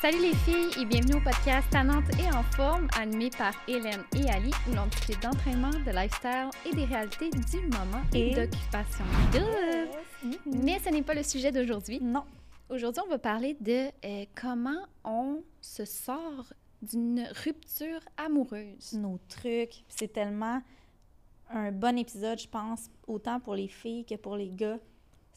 Salut 0.00 0.22
les 0.22 0.34
filles 0.34 0.80
et 0.80 0.86
bienvenue 0.86 1.16
au 1.16 1.20
podcast 1.20 1.68
Tannante 1.70 2.08
et 2.18 2.34
en 2.34 2.42
forme, 2.42 2.88
animé 2.98 3.28
par 3.28 3.52
Hélène 3.68 4.02
et 4.16 4.30
Ali, 4.30 4.50
où 4.66 4.74
l'on 4.74 4.86
discute 4.86 5.22
d'entraînement, 5.22 5.68
de 5.68 5.90
lifestyle 5.90 6.48
et 6.64 6.74
des 6.74 6.86
réalités 6.86 7.28
du 7.28 7.60
moment 7.66 8.02
et, 8.14 8.34
d'occupation. 8.34 9.04
Mais 10.46 10.78
ce 10.78 10.88
n'est 10.88 11.02
pas 11.02 11.12
le 11.12 11.22
sujet 11.22 11.52
d'aujourd'hui. 11.52 12.00
Non. 12.00 12.24
Aujourd'hui, 12.70 13.02
on 13.06 13.10
va 13.10 13.18
parler 13.18 13.58
de 13.60 13.90
euh, 14.06 14.24
comment 14.34 14.86
on 15.04 15.42
se 15.60 15.84
sort 15.84 16.50
d'une 16.80 17.28
rupture 17.44 18.00
amoureuse. 18.16 18.94
Nos 18.94 19.18
trucs. 19.28 19.84
C'est 19.88 20.14
tellement 20.14 20.62
un 21.50 21.72
bon 21.72 21.98
épisode, 21.98 22.38
je 22.38 22.48
pense, 22.48 22.88
autant 23.06 23.38
pour 23.38 23.54
les 23.54 23.68
filles 23.68 24.06
que 24.06 24.14
pour 24.14 24.36
les 24.36 24.48
gars 24.48 24.78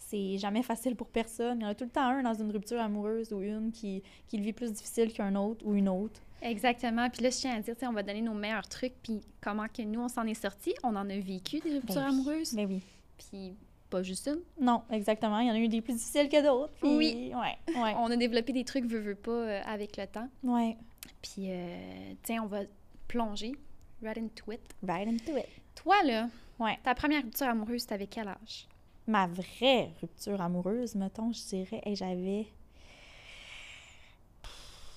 c'est 0.08 0.38
jamais 0.38 0.64
facile 0.64 0.96
pour 0.96 1.08
personne. 1.08 1.60
Il 1.60 1.64
y 1.64 1.66
en 1.66 1.70
a 1.70 1.76
tout 1.76 1.86
le 1.86 1.90
temps 1.90 2.08
un 2.08 2.24
dans 2.24 2.34
une 2.34 2.52
rupture 2.52 2.80
amoureuse 2.80 3.34
ou 3.34 3.42
une 3.42 3.72
qui, 3.72 4.04
qui 4.28 4.38
le 4.38 4.44
vit 4.44 4.54
plus 4.54 4.72
difficile 4.72 5.12
qu'un 5.14 5.36
autre 5.36 5.66
ou 5.66 5.76
une 5.76 5.90
autre. 5.90 6.22
Exactement. 6.42 7.10
Puis 7.10 7.24
là, 7.24 7.30
je 7.30 7.38
tiens 7.38 7.56
à 7.56 7.62
dire, 7.62 7.76
on 7.84 7.94
va 7.94 8.04
donner 8.04 8.22
nos 8.22 8.34
meilleurs 8.34 8.68
trucs, 8.68 8.94
puis 9.02 9.22
comment 9.42 9.68
que 9.68 9.82
nous, 9.82 10.02
on 10.02 10.10
s'en 10.10 10.26
est 10.28 10.34
sortis. 10.34 10.74
On 10.84 10.96
en 10.96 11.10
a 11.10 11.18
vécu 11.18 11.60
des 11.60 11.76
ruptures 11.76 11.96
ben 11.96 12.08
amoureuses. 12.10 12.54
Mais 12.54 12.66
ben 12.66 12.76
oui. 12.76 12.84
Puis 13.18 13.56
pas 13.90 14.04
juste 14.04 14.28
une. 14.28 14.42
Non, 14.60 14.84
exactement. 14.92 15.40
Il 15.40 15.48
y 15.48 15.52
en 15.52 15.54
a 15.54 15.60
eu 15.60 15.68
des 15.68 15.82
plus 15.82 15.94
difficiles 15.94 16.28
que 16.28 16.44
d'autres. 16.44 16.74
Oui. 16.84 17.32
Ouais, 17.34 17.74
ouais. 17.82 17.94
on 17.98 18.12
a 18.12 18.18
développé 18.18 18.52
des 18.52 18.66
trucs, 18.66 18.86
veut, 18.86 19.00
veut 19.00 19.16
pas, 19.16 19.32
euh, 19.32 19.62
avec 19.66 19.98
le 19.98 20.06
temps. 20.08 20.28
Ouais. 20.44 20.78
Puis, 21.22 21.48
euh, 21.50 22.14
tiens, 22.24 22.44
on 22.44 22.48
va 22.48 22.62
plonger. 23.08 23.54
Right 24.02 24.18
into 24.18 24.52
it. 24.52 24.62
Right 24.86 25.08
into 25.08 25.38
it. 25.38 25.46
Toi, 25.76 26.04
là, 26.04 26.28
ouais. 26.60 26.78
ta 26.84 26.94
première 26.94 27.24
rupture 27.24 27.48
amoureuse, 27.48 27.86
avec 27.90 28.10
quel 28.10 28.28
âge? 28.28 28.68
Ma 29.08 29.28
vraie 29.28 29.92
rupture 30.02 30.42
amoureuse, 30.42 30.96
mettons, 30.96 31.32
je 31.32 31.42
dirais, 31.48 31.82
hey, 31.86 31.96
j'avais. 31.96 32.48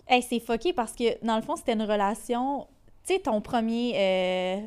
Hey, 0.08 0.22
c'est 0.22 0.40
fucké 0.40 0.72
parce 0.72 0.92
que, 0.92 1.24
dans 1.24 1.36
le 1.36 1.42
fond, 1.42 1.56
c'était 1.56 1.72
une 1.72 1.82
relation. 1.82 2.66
Tu 3.04 3.14
sais, 3.14 3.20
ton 3.20 3.40
premier 3.40 3.94
euh, 3.96 4.60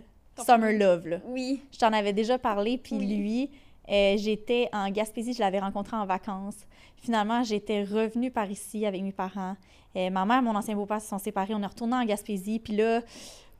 Summer 0.43 0.73
Love, 0.73 1.07
là. 1.07 1.17
Oui. 1.25 1.61
Je 1.71 1.79
t'en 1.79 1.93
avais 1.93 2.13
déjà 2.13 2.37
parlé, 2.37 2.77
puis 2.77 2.97
lui, 2.97 3.49
euh, 3.89 4.17
j'étais 4.17 4.69
en 4.73 4.89
Gaspésie, 4.89 5.33
je 5.33 5.39
l'avais 5.39 5.59
rencontré 5.59 5.95
en 5.95 6.05
vacances. 6.05 6.57
Finalement, 6.97 7.43
j'étais 7.43 7.83
revenue 7.83 8.31
par 8.31 8.51
ici 8.51 8.85
avec 8.85 9.01
mes 9.01 9.13
parents. 9.13 9.55
Euh, 9.95 10.09
ma 10.09 10.25
mère 10.25 10.39
et 10.39 10.41
mon 10.41 10.55
ancien 10.55 10.75
beau-père 10.75 11.01
se 11.01 11.07
sont 11.07 11.17
séparés. 11.17 11.55
On 11.55 11.61
est 11.61 11.67
retourné 11.67 11.95
en 11.95 12.05
Gaspésie, 12.05 12.59
puis 12.59 12.75
là, 12.75 13.01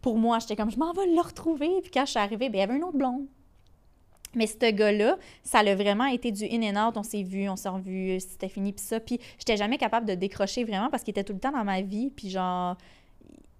pour 0.02 0.17
moi, 0.17 0.39
j'étais 0.39 0.55
comme, 0.55 0.71
je 0.71 0.77
m'en 0.77 0.93
vais 0.93 1.08
le 1.08 1.21
retrouver. 1.21 1.69
Puis 1.81 1.91
quand 1.91 2.05
je 2.05 2.11
suis 2.11 2.19
arrivée, 2.19 2.49
bien, 2.49 2.59
il 2.59 2.67
y 2.67 2.69
avait 2.69 2.77
une 2.77 2.83
autre 2.83 2.97
blonde. 2.97 3.25
Mais 4.35 4.45
ce 4.47 4.72
gars-là, 4.72 5.17
ça 5.44 5.59
a 5.59 5.75
vraiment 5.75 6.05
été 6.05 6.31
du 6.31 6.45
in 6.45 6.61
and 6.61 6.88
out. 6.88 6.97
On 6.97 7.03
s'est 7.03 7.23
vu, 7.23 7.49
on 7.49 7.55
s'est 7.55 7.69
revu, 7.69 8.19
c'était 8.19 8.49
fini, 8.49 8.73
puis 8.73 8.83
ça. 8.83 8.99
Puis 8.99 9.19
j'étais 9.39 9.58
jamais 9.58 9.77
capable 9.77 10.05
de 10.05 10.13
décrocher 10.13 10.63
vraiment 10.63 10.89
parce 10.89 11.03
qu'il 11.03 11.11
était 11.11 11.23
tout 11.23 11.33
le 11.33 11.39
temps 11.39 11.52
dans 11.52 11.63
ma 11.63 11.81
vie. 11.81 12.11
Puis 12.16 12.30
genre, 12.30 12.77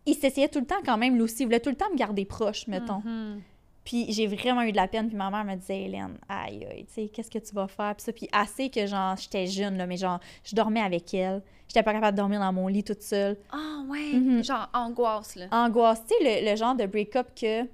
il 0.06 0.16
s'essayait 0.16 0.48
tout 0.48 0.60
le 0.60 0.66
temps 0.66 0.82
quand 0.86 0.98
même, 0.98 1.16
lui 1.16 1.24
aussi. 1.24 1.44
Il 1.44 1.46
voulait 1.46 1.60
tout 1.60 1.70
le 1.70 1.76
temps 1.76 1.90
me 1.92 1.98
garder 1.98 2.26
proche, 2.26 2.68
mettons. 2.68 3.00
Mm-hmm. 3.00 3.40
Puis 3.84 4.12
j'ai 4.12 4.28
vraiment 4.28 4.62
eu 4.62 4.72
de 4.72 4.78
la 4.78 4.88
peine. 4.88 5.08
Puis 5.08 5.18
ma 5.18 5.32
mère 5.32 5.44
me 5.44 5.56
disait, 5.56 5.84
Hélène, 5.84 6.18
aïe, 6.28 6.68
aïe, 6.70 6.86
tu 6.86 6.94
sais, 6.94 7.08
qu'est-ce 7.10 7.32
que 7.32 7.40
tu 7.40 7.56
vas 7.56 7.68
faire? 7.68 7.96
Puis 7.96 8.04
ça, 8.04 8.14
puis 8.14 8.30
assez 8.32 8.70
que 8.70 8.86
genre, 8.86 9.16
j'étais 9.18 9.48
jeune, 9.48 9.76
là, 9.78 9.88
mais 9.88 9.98
genre, 9.98 10.20
je 10.44 10.56
dormais 10.56 10.82
avec 10.82 11.12
elle. 11.16 11.42
J'étais 11.68 11.82
pas 11.82 11.94
capable 11.94 12.16
de 12.16 12.22
dormir 12.22 12.40
dans 12.40 12.54
mon 12.54 12.68
lit 12.68 12.84
toute 12.84 13.02
seule. 13.02 13.38
Ah, 13.52 13.82
ouais. 13.88 14.14
Mm-hmm. 14.14 14.44
Genre, 14.46 14.70
angoisse, 14.74 15.36
là. 15.36 15.48
Angoisse. 15.52 16.04
Tu 16.08 16.14
sais, 16.16 16.42
le, 16.44 16.52
le 16.52 16.56
genre 16.56 16.76
de 16.76 16.86
break-up 16.86 17.30
que 17.40 17.68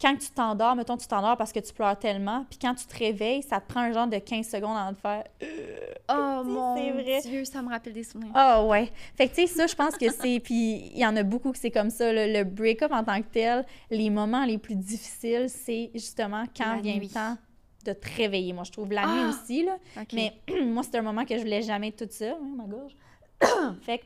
quand 0.00 0.16
tu 0.16 0.30
t'endors, 0.30 0.76
mettons, 0.76 0.96
tu 0.96 1.08
t'endors 1.08 1.36
parce 1.36 1.52
que 1.52 1.58
tu 1.58 1.72
pleures 1.72 1.98
tellement, 1.98 2.44
puis 2.48 2.58
quand 2.60 2.74
tu 2.74 2.86
te 2.86 2.96
réveilles, 2.96 3.42
ça 3.42 3.60
te 3.60 3.66
prend 3.66 3.80
un 3.80 3.92
genre 3.92 4.06
de 4.06 4.18
15 4.18 4.46
secondes 4.46 4.76
avant 4.76 4.92
de 4.92 4.96
faire. 4.96 5.24
Euh, 5.42 6.40
oh 6.40 6.42
mon 6.46 6.92
vrai. 6.92 7.20
Dieu, 7.22 7.44
ça 7.44 7.62
me 7.62 7.68
rappelle 7.68 7.94
des 7.94 8.04
souvenirs. 8.04 8.30
Ah 8.34 8.62
oh, 8.62 8.68
ouais. 8.68 8.90
Fait 9.16 9.28
que, 9.28 9.34
tu 9.34 9.46
sais, 9.46 9.46
ça, 9.48 9.66
je 9.66 9.74
pense 9.74 9.96
que 9.96 10.10
c'est. 10.10 10.40
Puis 10.44 10.90
il 10.92 10.98
y 10.98 11.06
en 11.06 11.16
a 11.16 11.22
beaucoup 11.24 11.50
que 11.50 11.58
c'est 11.58 11.72
comme 11.72 11.90
ça. 11.90 12.12
Le, 12.12 12.44
break-up 12.44 12.92
en 12.92 13.02
tant 13.02 13.20
que 13.20 13.26
tel, 13.32 13.66
les 13.90 14.10
moments 14.10 14.44
les 14.44 14.58
plus 14.58 14.76
difficiles, 14.76 15.46
c'est 15.48 15.90
justement 15.94 16.44
quand 16.56 16.80
vient 16.80 16.98
le 16.98 17.08
temps 17.08 17.36
de 17.84 17.92
te 17.92 18.08
réveiller. 18.16 18.52
Moi, 18.52 18.64
je 18.64 18.72
trouve 18.72 18.92
la 18.92 19.02
nuit 19.02 19.22
ah! 19.24 19.30
aussi, 19.30 19.64
là. 19.64 19.78
Mais 20.12 20.32
moi, 20.64 20.82
c'était 20.84 20.98
un 20.98 21.02
moment 21.02 21.24
que 21.24 21.36
je 21.36 21.42
voulais 21.42 21.62
jamais 21.62 21.88
être 21.88 21.96
toute 21.96 22.12
seule. 22.12 22.36
Oh, 22.40 22.44
ma 22.44 22.64
gorge. 22.64 22.94
fait 23.82 23.98
que 23.98 24.04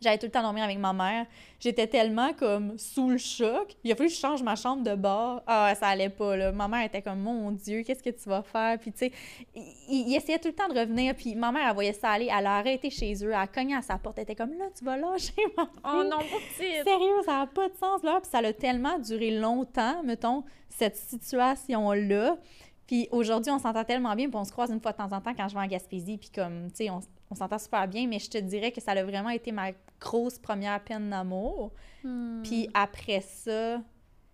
J'allais 0.00 0.16
tout 0.16 0.26
le 0.26 0.32
temps 0.32 0.42
dormir 0.42 0.64
avec 0.64 0.78
ma 0.78 0.94
mère. 0.94 1.26
J'étais 1.58 1.86
tellement 1.86 2.32
comme 2.32 2.78
sous 2.78 3.10
le 3.10 3.18
choc. 3.18 3.76
Il 3.84 3.92
a 3.92 3.94
fallu 3.94 4.08
que 4.08 4.14
je 4.14 4.20
change 4.20 4.42
ma 4.42 4.56
chambre 4.56 4.82
de 4.82 4.94
bord. 4.94 5.42
Ah, 5.46 5.74
ça 5.78 5.88
allait 5.88 6.08
pas, 6.08 6.36
là. 6.36 6.52
Ma 6.52 6.68
mère 6.68 6.84
était 6.84 7.02
comme, 7.02 7.20
mon 7.20 7.50
Dieu, 7.50 7.82
qu'est-ce 7.82 8.02
que 8.02 8.08
tu 8.08 8.26
vas 8.28 8.42
faire? 8.42 8.78
Puis, 8.78 8.92
tu 8.92 8.98
sais, 8.98 9.12
il, 9.54 10.14
essayait 10.16 10.38
tout 10.38 10.48
le 10.48 10.54
temps 10.54 10.68
de 10.68 10.78
revenir. 10.78 11.14
Puis, 11.14 11.34
ma 11.34 11.52
mère, 11.52 11.68
elle 11.68 11.74
voyait 11.74 11.92
ça 11.92 12.12
aller. 12.12 12.30
Elle 12.34 12.46
a 12.46 12.56
arrêté 12.56 12.88
chez 12.88 13.12
eux. 13.22 13.28
Elle 13.28 13.34
a 13.34 13.46
cogné 13.46 13.76
à 13.76 13.82
sa 13.82 13.98
porte. 13.98 14.16
Elle 14.16 14.22
était 14.22 14.34
comme, 14.34 14.54
là, 14.54 14.66
tu 14.76 14.84
vas 14.84 14.96
lâcher 14.96 15.34
ma 15.54 15.64
fille. 15.66 15.82
Oh 15.84 16.02
non, 16.02 16.18
petite! 16.18 16.82
Sérieux, 16.82 17.22
ça 17.26 17.32
n'a 17.40 17.46
pas 17.46 17.68
de 17.68 17.76
sens, 17.76 18.02
là. 18.02 18.20
Puis, 18.22 18.30
ça 18.30 18.38
a 18.38 18.52
tellement 18.54 18.98
duré 18.98 19.32
longtemps, 19.32 20.02
mettons, 20.02 20.44
cette 20.70 20.96
situation-là. 20.96 22.38
Puis 22.86 23.06
aujourd'hui, 23.12 23.52
on 23.52 23.58
s'entend 23.60 23.84
tellement 23.84 24.16
bien, 24.16 24.28
puis 24.28 24.36
on 24.36 24.44
se 24.44 24.50
croise 24.50 24.70
une 24.70 24.80
fois 24.80 24.90
de 24.90 24.96
temps 24.96 25.12
en 25.12 25.20
temps 25.20 25.32
quand 25.32 25.46
je 25.46 25.54
vais 25.54 25.60
en 25.60 25.66
Gaspésie, 25.66 26.18
puis 26.18 26.28
comme, 26.28 26.68
tu 26.70 26.78
sais, 26.78 26.90
on, 26.90 26.98
on 27.30 27.36
s'entend 27.36 27.58
super 27.58 27.86
bien, 27.86 28.08
mais 28.08 28.18
je 28.18 28.28
te 28.28 28.38
dirais 28.38 28.72
que 28.72 28.80
ça 28.80 28.90
a 28.92 29.04
vraiment 29.04 29.30
été 29.30 29.52
ma 29.52 29.70
grosse 30.00 30.38
première 30.38 30.82
peine 30.82 31.10
d'amour. 31.10 31.72
Hmm. 32.02 32.42
Puis 32.42 32.68
après 32.74 33.20
ça, 33.20 33.80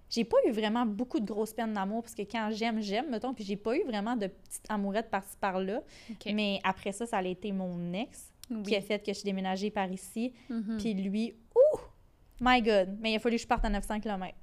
j'ai 0.09 0.25
pas 0.25 0.37
eu 0.47 0.53
vraiment 0.53 0.87
beaucoup 0.87 1.21
de 1.21 1.27
grosses 1.27 1.53
peines 1.53 1.73
d'amour, 1.73 2.03
parce 2.03 2.15
que 2.15 2.23
quand 2.23 2.51
j'aime, 2.53 2.81
j'aime, 2.81 3.11
mettons, 3.11 3.35
puis 3.35 3.45
j'ai 3.45 3.57
pas 3.57 3.77
eu 3.77 3.85
vraiment 3.85 4.17
de 4.17 4.29
petites 4.29 4.65
amourettes 4.69 5.11
par-ci 5.11 5.37
par-là. 5.41 5.83
Mais 6.27 6.61
après 6.63 6.93
ça, 6.93 7.07
ça 7.07 7.19
a 7.19 7.25
été 7.25 7.53
mon 7.53 7.93
ex 7.93 8.33
qui 8.65 8.77
a 8.77 8.81
fait 8.81 9.01
que 9.01 9.13
je 9.13 9.19
suis 9.19 9.25
déménagée 9.25 9.71
par 9.71 9.91
ici. 9.91 10.33
Mm-hmm. 10.51 10.77
Puis 10.79 10.95
lui, 10.95 11.35
ouh, 11.55 11.79
my 12.41 12.63
God! 12.63 12.97
Mais 13.01 13.13
il 13.13 13.17
a 13.17 13.19
fallu 13.19 13.37
que 13.37 13.43
je 13.43 13.47
parte 13.47 13.65
à 13.65 13.69
900 13.69 14.01
km. 14.01 14.35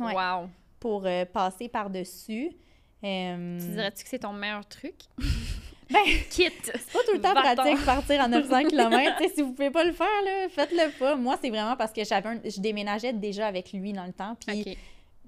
Wow! 0.00 0.48
Pour 0.80 1.06
euh, 1.06 1.24
passer 1.24 1.68
par-dessus. 1.68 2.50
Euh, 3.04 3.60
tu 3.60 3.66
dirais-tu 3.68 4.02
que 4.02 4.08
c'est 4.08 4.18
ton 4.18 4.32
meilleur 4.32 4.66
truc? 4.66 4.96
ben, 5.90 6.02
quitte. 6.30 6.72
C'est 6.74 6.92
pas 6.92 6.98
tout 7.06 7.14
le 7.14 7.20
temps 7.20 7.34
pratique 7.34 7.84
partir 7.84 8.20
à 8.20 8.28
900 8.28 8.64
km. 8.64 9.22
si 9.34 9.42
vous 9.42 9.52
pouvez 9.52 9.70
pas 9.70 9.84
le 9.84 9.92
faire, 9.92 10.06
faites-le 10.50 10.90
pas. 10.98 11.16
Moi, 11.16 11.38
c'est 11.40 11.50
vraiment 11.50 11.76
parce 11.76 11.92
que 11.92 12.04
j'avais 12.04 12.40
je 12.44 12.60
déménageais 12.60 13.12
déjà 13.12 13.46
avec 13.46 13.72
lui 13.72 13.92
dans 13.92 14.04
le 14.04 14.12
temps. 14.12 14.36
Puis 14.46 14.76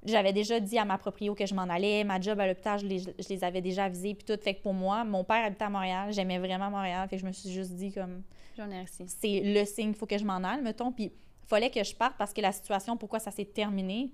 j'avais 0.05 0.33
déjà 0.33 0.59
dit 0.59 0.79
à 0.79 0.85
ma 0.85 0.99
proprio 0.99 1.35
que 1.35 1.47
je 1.47 1.55
m'en 1.55 1.63
allais. 1.63 2.03
Ma 2.03 2.21
job 2.21 2.41
à 2.41 2.47
l'hôpital, 2.47 2.81
je 2.81 2.87
les, 2.87 2.99
je 2.99 3.29
les 3.29 3.45
avais 3.45 3.61
déjà 3.61 3.85
avisés. 3.85 4.15
Puis 4.15 4.25
tout. 4.25 4.41
Fait 4.43 4.55
que 4.55 4.63
pour 4.63 4.75
moi, 4.75 5.05
mon 5.05 5.23
père 5.23 5.45
habitait 5.45 5.65
à 5.65 5.71
Montréal. 5.71 6.13
J'aimais 6.13 6.39
vraiment 6.39 6.71
Montréal. 6.71 7.09
Fait 7.09 7.17
que 7.17 7.23
je 7.23 7.27
me 7.27 7.33
suis 7.33 7.51
juste 7.51 7.73
dit 7.73 7.93
comme. 7.93 8.23
J'en 8.57 8.71
ai 8.71 8.81
reçu. 8.81 9.05
C'est 9.07 9.41
le 9.45 9.65
signe, 9.65 9.91
il 9.91 9.95
faut 9.95 10.07
que 10.07 10.19
je 10.19 10.25
m'en 10.25 10.43
aille, 10.43 10.63
mettons. 10.63 10.91
Puis 10.91 11.13
fallait 11.47 11.71
que 11.71 11.83
je 11.85 11.95
parte 11.95 12.15
parce 12.19 12.33
que 12.33 12.41
la 12.41 12.51
situation, 12.51 12.97
pourquoi 12.97 13.21
ça 13.21 13.31
s'est 13.31 13.45
terminé, 13.45 14.11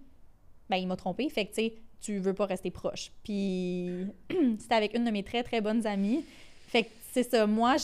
ben 0.69 0.77
il 0.77 0.87
m'a 0.87 0.97
trompé. 0.97 1.28
Fait 1.31 1.47
que, 1.47 1.54
tu 1.54 1.62
sais, 1.62 1.75
tu 2.04 2.19
veux 2.19 2.34
pas 2.34 2.47
rester 2.47 2.70
proche. 2.70 3.10
Puis 3.22 4.06
c'était 4.59 4.75
avec 4.75 4.94
une 4.94 5.04
de 5.04 5.10
mes 5.10 5.22
très, 5.22 5.42
très 5.42 5.60
bonnes 5.60 5.87
amies. 5.87 6.25
Fait 6.69 6.84
que 6.84 6.91
c'est 7.12 7.22
ça. 7.22 7.47
Moi, 7.47 7.76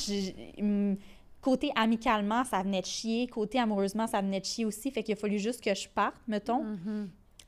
côté 1.41 1.71
amicalement, 1.75 2.45
ça 2.45 2.63
venait 2.63 2.83
de 2.83 2.87
chier. 2.87 3.27
Côté 3.29 3.59
amoureusement, 3.59 4.07
ça 4.07 4.21
venait 4.21 4.41
de 4.41 4.45
chier 4.45 4.65
aussi. 4.65 4.91
Fait 4.91 5.03
qu'il 5.03 5.15
a 5.15 5.17
fallu 5.17 5.39
juste 5.39 5.63
que 5.65 5.75
je 5.75 5.89
parte, 5.89 6.17
mettons. 6.29 6.65
Mm-hmm. 6.65 7.07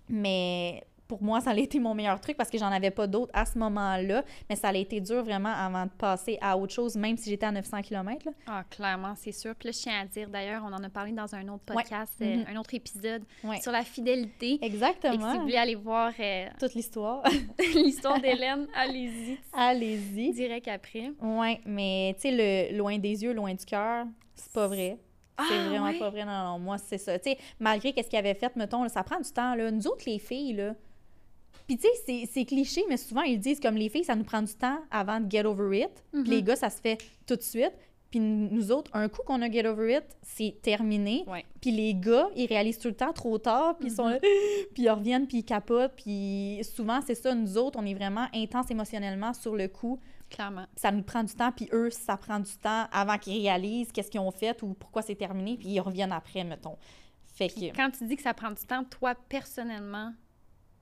Mais 0.08 0.82
pour 1.12 1.22
moi, 1.22 1.42
ça 1.42 1.50
a 1.50 1.56
été 1.58 1.78
mon 1.78 1.94
meilleur 1.94 2.18
truc 2.22 2.38
parce 2.38 2.48
que 2.48 2.56
j'en 2.56 2.72
avais 2.72 2.90
pas 2.90 3.06
d'autres 3.06 3.30
à 3.34 3.44
ce 3.44 3.58
moment-là. 3.58 4.24
Mais 4.48 4.56
ça 4.56 4.68
a 4.68 4.74
été 4.74 4.98
dur 4.98 5.22
vraiment 5.22 5.50
avant 5.50 5.84
de 5.84 5.90
passer 5.90 6.38
à 6.40 6.56
autre 6.56 6.72
chose, 6.72 6.96
même 6.96 7.18
si 7.18 7.28
j'étais 7.28 7.44
à 7.44 7.52
900 7.52 7.82
km. 7.82 8.30
Ah, 8.46 8.64
clairement, 8.70 9.12
c'est 9.14 9.32
sûr. 9.32 9.54
Puis 9.54 9.68
là, 9.68 9.72
je 9.72 9.78
tiens 9.78 10.00
à 10.00 10.06
dire, 10.06 10.30
d'ailleurs, 10.30 10.62
on 10.66 10.72
en 10.72 10.82
a 10.82 10.88
parlé 10.88 11.12
dans 11.12 11.34
un 11.34 11.46
autre 11.48 11.64
podcast, 11.66 12.14
euh, 12.22 12.24
mm-hmm. 12.24 12.50
un 12.50 12.56
autre 12.56 12.72
épisode 12.72 13.24
sur 13.60 13.72
la 13.72 13.82
fidélité. 13.82 14.58
Exactement. 14.62 15.12
Et 15.12 15.18
si 15.18 15.36
vous 15.36 15.42
voulez 15.42 15.56
aller 15.58 15.74
voir... 15.74 16.12
Euh, 16.18 16.46
Toute 16.58 16.72
l'histoire. 16.72 17.22
l'histoire 17.74 18.18
d'Hélène, 18.18 18.66
allez-y. 18.74 19.38
Allez-y. 19.52 20.32
Direct 20.32 20.68
après. 20.68 21.12
Oui, 21.20 21.60
mais 21.66 22.14
tu 22.14 22.22
sais, 22.22 22.70
le 22.70 22.78
loin 22.78 22.96
des 22.96 23.22
yeux, 23.22 23.34
loin 23.34 23.52
du 23.52 23.66
cœur, 23.66 24.06
c'est 24.34 24.52
pas 24.52 24.66
vrai. 24.66 24.96
C'est 25.38 25.58
ah, 25.58 25.68
vraiment 25.68 25.98
pas 25.98 26.08
vrai. 26.08 26.24
Non, 26.24 26.44
non, 26.44 26.58
moi, 26.58 26.78
c'est 26.78 26.96
ça. 26.96 27.18
Tu 27.18 27.32
sais, 27.32 27.38
malgré 27.60 27.92
qu'est-ce 27.92 28.08
qu'il 28.08 28.18
avait 28.18 28.34
fait, 28.34 28.54
mettons, 28.56 28.88
ça 28.88 29.02
prend 29.02 29.20
du 29.20 29.30
temps, 29.30 29.54
là. 29.54 29.70
Nous 29.70 29.86
autres, 29.86 30.04
les 30.06 30.18
filles, 30.18 30.54
là, 30.54 30.74
puis 31.66 31.76
tu 31.76 31.86
sais, 32.06 32.28
c'est 32.30 32.44
cliché, 32.44 32.82
mais 32.88 32.96
souvent 32.96 33.22
ils 33.22 33.38
disent 33.38 33.60
comme 33.60 33.76
les 33.76 33.88
filles, 33.88 34.04
ça 34.04 34.14
nous 34.14 34.24
prend 34.24 34.42
du 34.42 34.54
temps 34.54 34.78
avant 34.90 35.20
de 35.20 35.30
get 35.30 35.44
over 35.44 35.78
it. 35.78 35.90
Puis 36.12 36.22
les 36.24 36.38
mhm. 36.38 36.44
gars, 36.44 36.56
ça 36.56 36.70
se 36.70 36.80
fait 36.80 36.98
tout 37.26 37.36
de 37.36 37.42
suite. 37.42 37.72
Puis 38.10 38.20
nous 38.20 38.70
autres, 38.72 38.90
un 38.94 39.08
coup 39.08 39.22
qu'on 39.24 39.40
a 39.40 39.50
get 39.50 39.66
over 39.66 39.96
it, 39.96 40.04
c'est 40.20 40.56
terminé. 40.60 41.24
Puis 41.62 41.70
les 41.70 41.94
gars, 41.94 42.28
ils 42.36 42.46
réalisent 42.46 42.78
tout 42.78 42.88
le 42.88 42.94
temps 42.94 43.12
trop 43.12 43.38
tard, 43.38 43.78
puis 43.78 43.88
ils 43.88 43.94
sont 43.94 44.08
mhm. 44.08 44.18
puis 44.74 44.82
ils 44.82 44.90
reviennent, 44.90 45.26
puis 45.26 45.38
ils 45.38 45.44
capotent. 45.44 45.92
Puis 45.96 46.60
souvent, 46.62 47.00
c'est 47.00 47.14
ça, 47.14 47.34
nous 47.34 47.56
autres, 47.56 47.78
on 47.80 47.86
est 47.86 47.94
vraiment 47.94 48.26
intense 48.34 48.70
émotionnellement 48.70 49.32
sur 49.32 49.56
le 49.56 49.68
coup. 49.68 49.98
Clairement. 50.28 50.66
Ça 50.76 50.90
nous 50.90 51.02
prend 51.02 51.22
du 51.22 51.34
temps, 51.34 51.52
puis 51.52 51.68
eux, 51.72 51.90
ça 51.90 52.16
prend 52.16 52.40
du 52.40 52.52
temps 52.52 52.86
avant 52.92 53.18
qu'ils 53.18 53.40
réalisent 53.42 53.92
qu'est-ce 53.92 54.10
qu'ils 54.10 54.20
ont 54.20 54.30
fait 54.30 54.62
ou 54.62 54.74
pourquoi 54.74 55.02
c'est 55.02 55.14
terminé, 55.14 55.56
puis 55.56 55.68
ils 55.68 55.80
reviennent 55.80 56.12
après, 56.12 56.44
mettons. 56.44 56.76
Fait 57.34 57.48
que... 57.48 57.74
Quand 57.74 57.90
tu 57.90 58.06
dis 58.06 58.16
que 58.16 58.22
ça 58.22 58.34
prend 58.34 58.50
du 58.50 58.62
temps, 58.66 58.84
toi, 58.84 59.14
personnellement, 59.14 60.12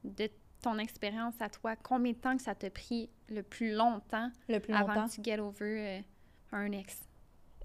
de 0.04 0.28
ton 0.60 0.78
expérience 0.78 1.34
à 1.40 1.48
toi, 1.48 1.76
combien 1.76 2.12
de 2.12 2.16
temps 2.18 2.36
que 2.36 2.42
ça 2.42 2.54
t'a 2.54 2.70
pris 2.70 3.08
le 3.28 3.42
plus 3.42 3.72
longtemps, 3.72 4.30
le 4.48 4.58
plus 4.60 4.74
avant 4.74 5.06
que 5.06 5.12
tu 5.14 5.20
get 5.22 5.38
over 5.40 5.98
euh, 5.98 6.00
un 6.52 6.72
ex? 6.72 7.00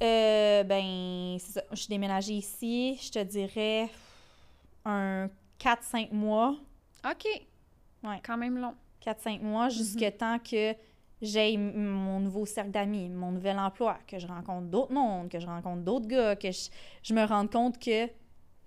Euh, 0.04 0.64
ben, 0.64 1.38
c'est 1.40 1.54
ça. 1.54 1.64
Je 1.72 1.76
suis 1.78 1.88
déménagée 1.88 2.34
ici, 2.34 2.98
je 3.02 3.12
te 3.12 3.24
dirais 3.24 3.90
un 4.84 5.30
4-5 5.60 6.14
mois. 6.14 6.56
OK. 7.10 7.26
Ouais. 8.04 8.20
Quand 8.24 8.38
même 8.38 8.58
long. 8.58 8.76
4-5 9.06 9.42
mois, 9.42 9.70
jusqu'à 9.70 10.12
temps 10.12 10.40
que 10.40 10.74
j'ai 11.22 11.56
mon 11.58 12.20
nouveau 12.20 12.46
cercle 12.46 12.72
d'amis, 12.72 13.08
mon 13.10 13.32
nouvel 13.32 13.58
emploi, 13.60 13.98
que 14.08 14.20
je 14.20 14.28
rencontre 14.28 14.68
d'autres 14.68 14.92
mondes, 14.94 15.30
que 15.30 15.40
je 15.40 15.46
rencontre 15.46 15.82
d'autres 15.84 16.08
gars, 16.08 16.36
que 16.36 16.52
je, 16.52 16.70
je 17.04 17.14
me 17.14 17.24
rende 17.24 17.52
compte 17.52 17.78
que 17.80 18.08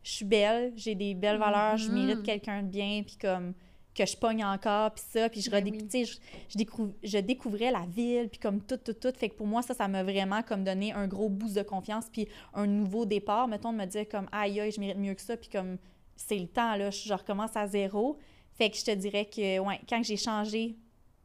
je 0.02 0.10
suis 0.10 0.24
belle, 0.24 0.72
j'ai 0.76 0.94
des 0.94 1.14
belles 1.14 1.38
valeurs, 1.38 1.76
je 1.76 1.90
mérite 1.90 2.18
Mhm. 2.18 2.22
quelqu'un 2.22 2.62
de 2.62 2.68
bien, 2.68 3.02
puis 3.04 3.16
comme 3.16 3.52
que 3.98 4.06
je 4.06 4.16
pogne 4.16 4.44
encore, 4.44 4.92
puis 4.92 5.02
ça, 5.10 5.28
puis 5.28 5.40
je, 5.40 5.50
Ben 5.50 5.64
redé- 5.64 5.72
oui. 5.92 6.04
je, 6.04 6.14
je, 6.48 6.56
décou- 6.58 6.92
je 7.02 7.18
découvrais 7.18 7.70
la 7.70 7.84
ville, 7.86 8.28
puis 8.28 8.38
comme 8.38 8.60
tout, 8.62 8.76
tout, 8.76 8.92
tout. 8.94 9.12
Fait 9.16 9.28
que 9.28 9.34
pour 9.34 9.46
moi, 9.46 9.62
ça, 9.62 9.74
ça 9.74 9.88
m'a 9.88 10.02
vraiment 10.02 10.42
comme 10.42 10.62
donné 10.64 10.92
un 10.92 11.06
gros 11.08 11.28
boost 11.28 11.54
de 11.56 11.62
confiance, 11.62 12.06
puis 12.12 12.28
un 12.54 12.66
nouveau 12.66 13.04
départ, 13.06 13.48
mettons, 13.48 13.72
de 13.72 13.78
me 13.78 13.86
dire 13.86 14.08
comme, 14.08 14.28
aïe, 14.32 14.60
aïe, 14.60 14.70
je 14.70 14.80
mérite 14.80 14.98
mieux 14.98 15.14
que 15.14 15.20
ça, 15.22 15.36
puis 15.36 15.48
comme, 15.48 15.78
c'est 16.16 16.38
le 16.38 16.46
temps, 16.48 16.76
là, 16.76 16.90
je 16.90 17.06
je 17.08 17.12
recommence 17.14 17.56
à 17.56 17.66
zéro. 17.66 18.18
Fait 18.52 18.70
que 18.70 18.76
je 18.76 18.84
te 18.84 18.90
dirais 18.90 19.24
que, 19.26 19.58
ouais, 19.60 19.80
quand 19.88 20.02
j'ai 20.02 20.16
changé 20.16 20.76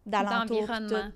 d'alentour, 0.06 0.68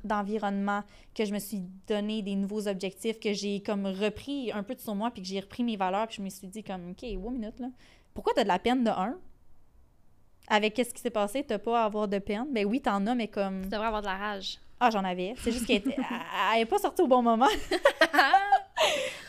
d'environnement, 0.03 0.83
que 1.13 1.25
je 1.25 1.33
me 1.33 1.39
suis 1.39 1.61
donné 1.87 2.21
des 2.21 2.35
nouveaux 2.35 2.67
objectifs, 2.67 3.19
que 3.19 3.33
j'ai 3.33 3.61
comme 3.61 3.85
repris 3.85 4.51
un 4.51 4.63
peu 4.63 4.75
de 4.75 4.79
sur 4.79 4.95
moi, 4.95 5.11
puis 5.11 5.21
que 5.21 5.27
j'ai 5.27 5.39
repris 5.39 5.63
mes 5.63 5.75
valeurs, 5.75 6.07
puis 6.07 6.17
je 6.17 6.21
me 6.21 6.29
suis 6.29 6.47
dit 6.47 6.63
comme, 6.63 6.91
OK, 6.91 7.03
one 7.03 7.33
minute, 7.33 7.59
là. 7.59 7.67
Pourquoi 8.13 8.33
t'as 8.35 8.43
de 8.43 8.47
la 8.47 8.57
peine 8.59 8.83
de 8.83 8.89
un? 8.89 9.17
Avec 10.49 10.73
qu'est-ce 10.73 10.93
qui 10.93 11.01
s'est 11.01 11.09
passé, 11.09 11.43
t'as 11.43 11.57
pas 11.59 11.81
à 11.81 11.85
avoir 11.85 12.07
de 12.07 12.19
peine? 12.19 12.45
Ben 12.51 12.65
oui, 12.65 12.81
t'en 12.81 13.05
as, 13.07 13.15
mais 13.15 13.27
comme... 13.27 13.63
Tu 13.63 13.69
devrais 13.69 13.87
avoir 13.87 14.01
de 14.01 14.07
la 14.07 14.15
rage. 14.15 14.59
Ah, 14.79 14.89
j'en 14.89 15.03
avais. 15.03 15.33
C'est 15.39 15.51
juste 15.51 15.65
qu'elle 15.65 15.77
était- 15.77 15.95
elle- 15.97 16.05
elle 16.55 16.61
est 16.61 16.65
pas 16.65 16.77
sortie 16.77 17.01
au 17.01 17.07
bon 17.07 17.21
moment. 17.21 17.47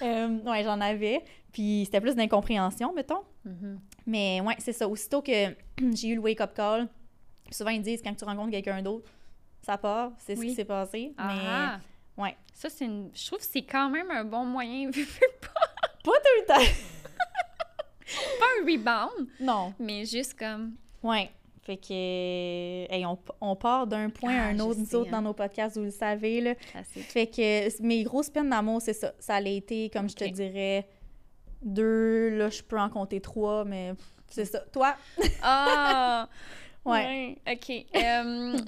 Euh, 0.02 0.28
ouais, 0.44 0.62
j'en 0.62 0.80
avais. 0.80 1.24
Puis 1.52 1.82
c'était 1.86 2.00
plus 2.00 2.14
d'incompréhension, 2.14 2.92
mettons. 2.94 3.22
Mhm. 3.44 3.80
Mais 4.06 4.40
ouais, 4.42 4.54
c'est 4.58 4.72
ça. 4.72 4.86
Aussitôt 4.88 5.22
que 5.22 5.54
j'ai 5.94 6.08
eu 6.08 6.14
le 6.14 6.20
wake-up 6.20 6.54
call, 6.54 6.86
souvent 7.50 7.70
ils 7.70 7.82
disent 7.82 8.00
quand 8.02 8.14
tu 8.14 8.24
rencontres 8.24 8.50
quelqu'un 8.52 8.82
d'autre, 8.82 9.10
ça 9.62 9.76
part. 9.76 10.12
C'est 10.18 10.36
ce 10.36 10.42
qui 10.42 10.54
s'est 10.54 10.64
passé. 10.64 11.14
Ah. 11.18 11.80
Mais 12.16 12.22
ouais. 12.22 12.36
Ça, 12.52 12.68
c'est 12.70 12.84
une... 12.84 13.10
Je 13.14 13.26
trouve 13.26 13.38
que 13.40 13.44
c'est 13.44 13.62
quand 13.62 13.90
même 13.90 14.10
un 14.10 14.24
bon 14.24 14.44
moyen. 14.44 14.90
pas 14.90 15.00
tout 16.04 16.12
le 16.40 16.46
temps. 16.46 16.72
pas 18.38 18.46
un 18.60 18.64
rebound, 18.64 19.28
non. 19.40 19.72
mais 19.80 20.04
juste 20.04 20.38
comme... 20.38 20.74
Ouais. 21.02 21.30
Fait 21.62 21.76
que, 21.76 21.92
hey, 21.92 23.04
on, 23.04 23.18
on 23.42 23.54
part 23.56 23.86
d'un 23.86 24.08
point 24.08 24.34
à 24.34 24.44
Ah, 24.44 24.48
un 24.48 24.58
autre, 24.60 24.80
nous 24.80 24.94
autres, 24.94 25.08
hein. 25.08 25.20
dans 25.20 25.22
nos 25.22 25.34
podcasts, 25.34 25.76
vous 25.76 25.84
le 25.84 25.90
savez, 25.90 26.40
là. 26.40 26.54
Assez. 26.74 27.00
Fait 27.00 27.26
que 27.26 27.82
mes 27.82 28.04
grosses 28.04 28.30
peines 28.30 28.48
d'amour, 28.48 28.80
c'est 28.80 28.94
ça. 28.94 29.12
Ça 29.18 29.34
a 29.36 29.40
été, 29.42 29.90
comme 29.90 30.08
je 30.08 30.16
te 30.16 30.24
dirais, 30.24 30.88
deux. 31.62 32.30
Là, 32.38 32.48
je 32.48 32.62
peux 32.62 32.78
en 32.78 32.88
compter 32.88 33.20
trois, 33.20 33.64
mais 33.64 33.92
c'est 34.28 34.44
ça. 34.46 34.60
Toi? 34.72 34.94
Ah! 35.42 36.28
Ouais. 36.84 37.36
Ouais, 37.46 37.52
OK. 37.52 37.84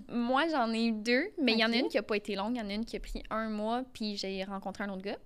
Moi, 0.08 0.42
j'en 0.48 0.70
ai 0.74 0.86
eu 0.86 0.92
deux, 0.92 1.30
mais 1.40 1.52
il 1.52 1.58
y 1.58 1.64
en 1.64 1.72
a 1.72 1.76
une 1.76 1.88
qui 1.88 1.96
a 1.96 2.02
pas 2.02 2.16
été 2.16 2.34
longue. 2.34 2.54
Il 2.56 2.58
y 2.58 2.62
en 2.62 2.68
a 2.68 2.74
une 2.74 2.84
qui 2.84 2.96
a 2.96 3.00
pris 3.00 3.22
un 3.30 3.48
mois, 3.48 3.82
puis 3.94 4.16
j'ai 4.18 4.44
rencontré 4.44 4.84
un 4.84 4.90
autre 4.90 5.00
gars. 5.02 5.16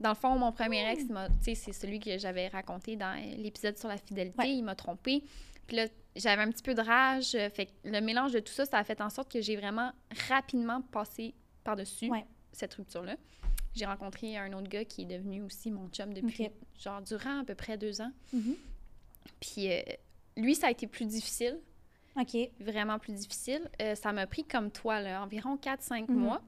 Dans 0.00 0.08
le 0.08 0.14
fond, 0.16 0.36
mon 0.36 0.50
premier 0.50 0.90
ex, 0.90 1.04
tu 1.06 1.14
sais, 1.42 1.54
c'est 1.54 1.72
celui 1.72 2.00
que 2.00 2.18
j'avais 2.18 2.48
raconté 2.48 2.96
dans 2.96 3.14
l'épisode 3.36 3.78
sur 3.78 3.88
la 3.88 3.98
fidélité. 3.98 4.36
Ouais. 4.38 4.50
Il 4.50 4.62
m'a 4.62 4.74
trompé. 4.74 5.22
Puis 5.70 5.76
là, 5.76 5.86
j'avais 6.16 6.42
un 6.42 6.50
petit 6.50 6.64
peu 6.64 6.74
de 6.74 6.80
rage. 6.80 7.36
euh, 7.36 7.48
Fait 7.48 7.66
que 7.66 7.70
le 7.84 8.00
mélange 8.00 8.32
de 8.32 8.40
tout 8.40 8.52
ça, 8.52 8.64
ça 8.66 8.78
a 8.78 8.82
fait 8.82 9.00
en 9.00 9.08
sorte 9.08 9.30
que 9.30 9.40
j'ai 9.40 9.54
vraiment 9.54 9.92
rapidement 10.28 10.82
passé 10.82 11.32
par-dessus 11.62 12.10
Ouais. 12.10 12.26
cette 12.50 12.74
rupture-là. 12.74 13.14
J'ai 13.76 13.84
rencontré 13.86 14.36
un 14.36 14.52
autre 14.52 14.66
gars 14.68 14.84
qui 14.84 15.02
est 15.02 15.04
devenu 15.04 15.42
aussi 15.42 15.70
mon 15.70 15.88
chum 15.90 16.12
depuis, 16.12 16.48
genre, 16.76 17.00
durant 17.02 17.42
à 17.42 17.44
peu 17.44 17.54
près 17.54 17.78
deux 17.78 18.00
ans. 18.00 18.10
Mhm. 18.32 18.56
Puis 19.38 19.70
euh, 19.72 19.80
lui, 20.36 20.56
ça 20.56 20.66
a 20.66 20.70
été 20.72 20.88
plus 20.88 21.06
difficile 21.06 21.60
OK. 22.18 22.36
vraiment 22.58 22.98
plus 22.98 23.12
difficile. 23.12 23.70
Euh, 23.80 23.94
ça 23.94 24.12
m'a 24.12 24.26
pris 24.26 24.42
comme 24.44 24.72
toi, 24.72 25.00
là, 25.00 25.22
environ 25.22 25.56
4-5 25.56 26.08
Mhm. 26.08 26.16
mois. 26.16 26.42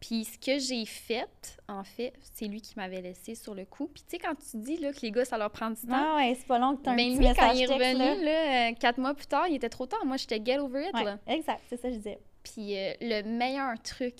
Puis 0.00 0.24
ce 0.24 0.38
que 0.38 0.58
j'ai 0.58 0.86
fait, 0.86 1.58
en 1.68 1.84
fait, 1.84 2.14
c'est 2.34 2.46
lui 2.46 2.62
qui 2.62 2.72
m'avait 2.76 3.02
laissé 3.02 3.34
sur 3.34 3.54
le 3.54 3.66
coup. 3.66 3.86
Puis 3.92 4.02
tu 4.08 4.16
sais, 4.16 4.18
quand 4.18 4.34
tu 4.34 4.56
dis 4.56 4.78
là, 4.78 4.92
que 4.92 5.00
les 5.02 5.10
gars, 5.10 5.26
ça 5.26 5.36
leur 5.36 5.50
prend 5.50 5.68
du 5.70 5.82
temps, 5.82 5.88
Ah 5.92 6.16
ouais, 6.16 6.34
c'est 6.38 6.46
pas 6.46 6.58
long 6.58 6.74
que 6.76 6.82
t'as 6.82 6.92
un 6.92 6.96
ben 6.96 7.10
petit 7.10 7.18
lui, 7.28 7.34
quand 7.36 7.50
il 7.52 7.62
est 7.62 7.66
là. 7.66 7.74
revenu, 7.74 8.24
là, 8.24 8.70
euh, 8.70 8.74
quatre 8.80 8.98
mois 8.98 9.12
plus 9.14 9.26
tard, 9.26 9.46
il 9.48 9.56
était 9.56 9.68
trop 9.68 9.84
tard. 9.86 10.04
Moi, 10.06 10.16
j'étais 10.16 10.40
get 10.42 10.58
over 10.58 10.86
it, 10.88 10.94
Ouais, 10.94 11.04
là. 11.04 11.18
exact, 11.26 11.60
c'est 11.68 11.76
ça 11.76 11.88
que 11.88 11.94
je 11.94 11.98
disais. 11.98 12.18
Puis 12.42 12.76
euh, 12.78 12.92
le 13.02 13.22
meilleur 13.36 13.74
truc 13.82 14.14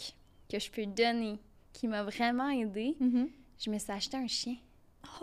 que 0.50 0.58
je 0.58 0.70
peux 0.70 0.84
donner, 0.84 1.38
qui 1.72 1.88
m'a 1.88 2.02
vraiment 2.02 2.50
aidé, 2.50 2.94
Mhm. 3.00 3.30
je 3.58 3.70
me 3.70 3.78
suis 3.78 3.90
acheté 3.92 4.16
un 4.18 4.26
chien. 4.26 4.56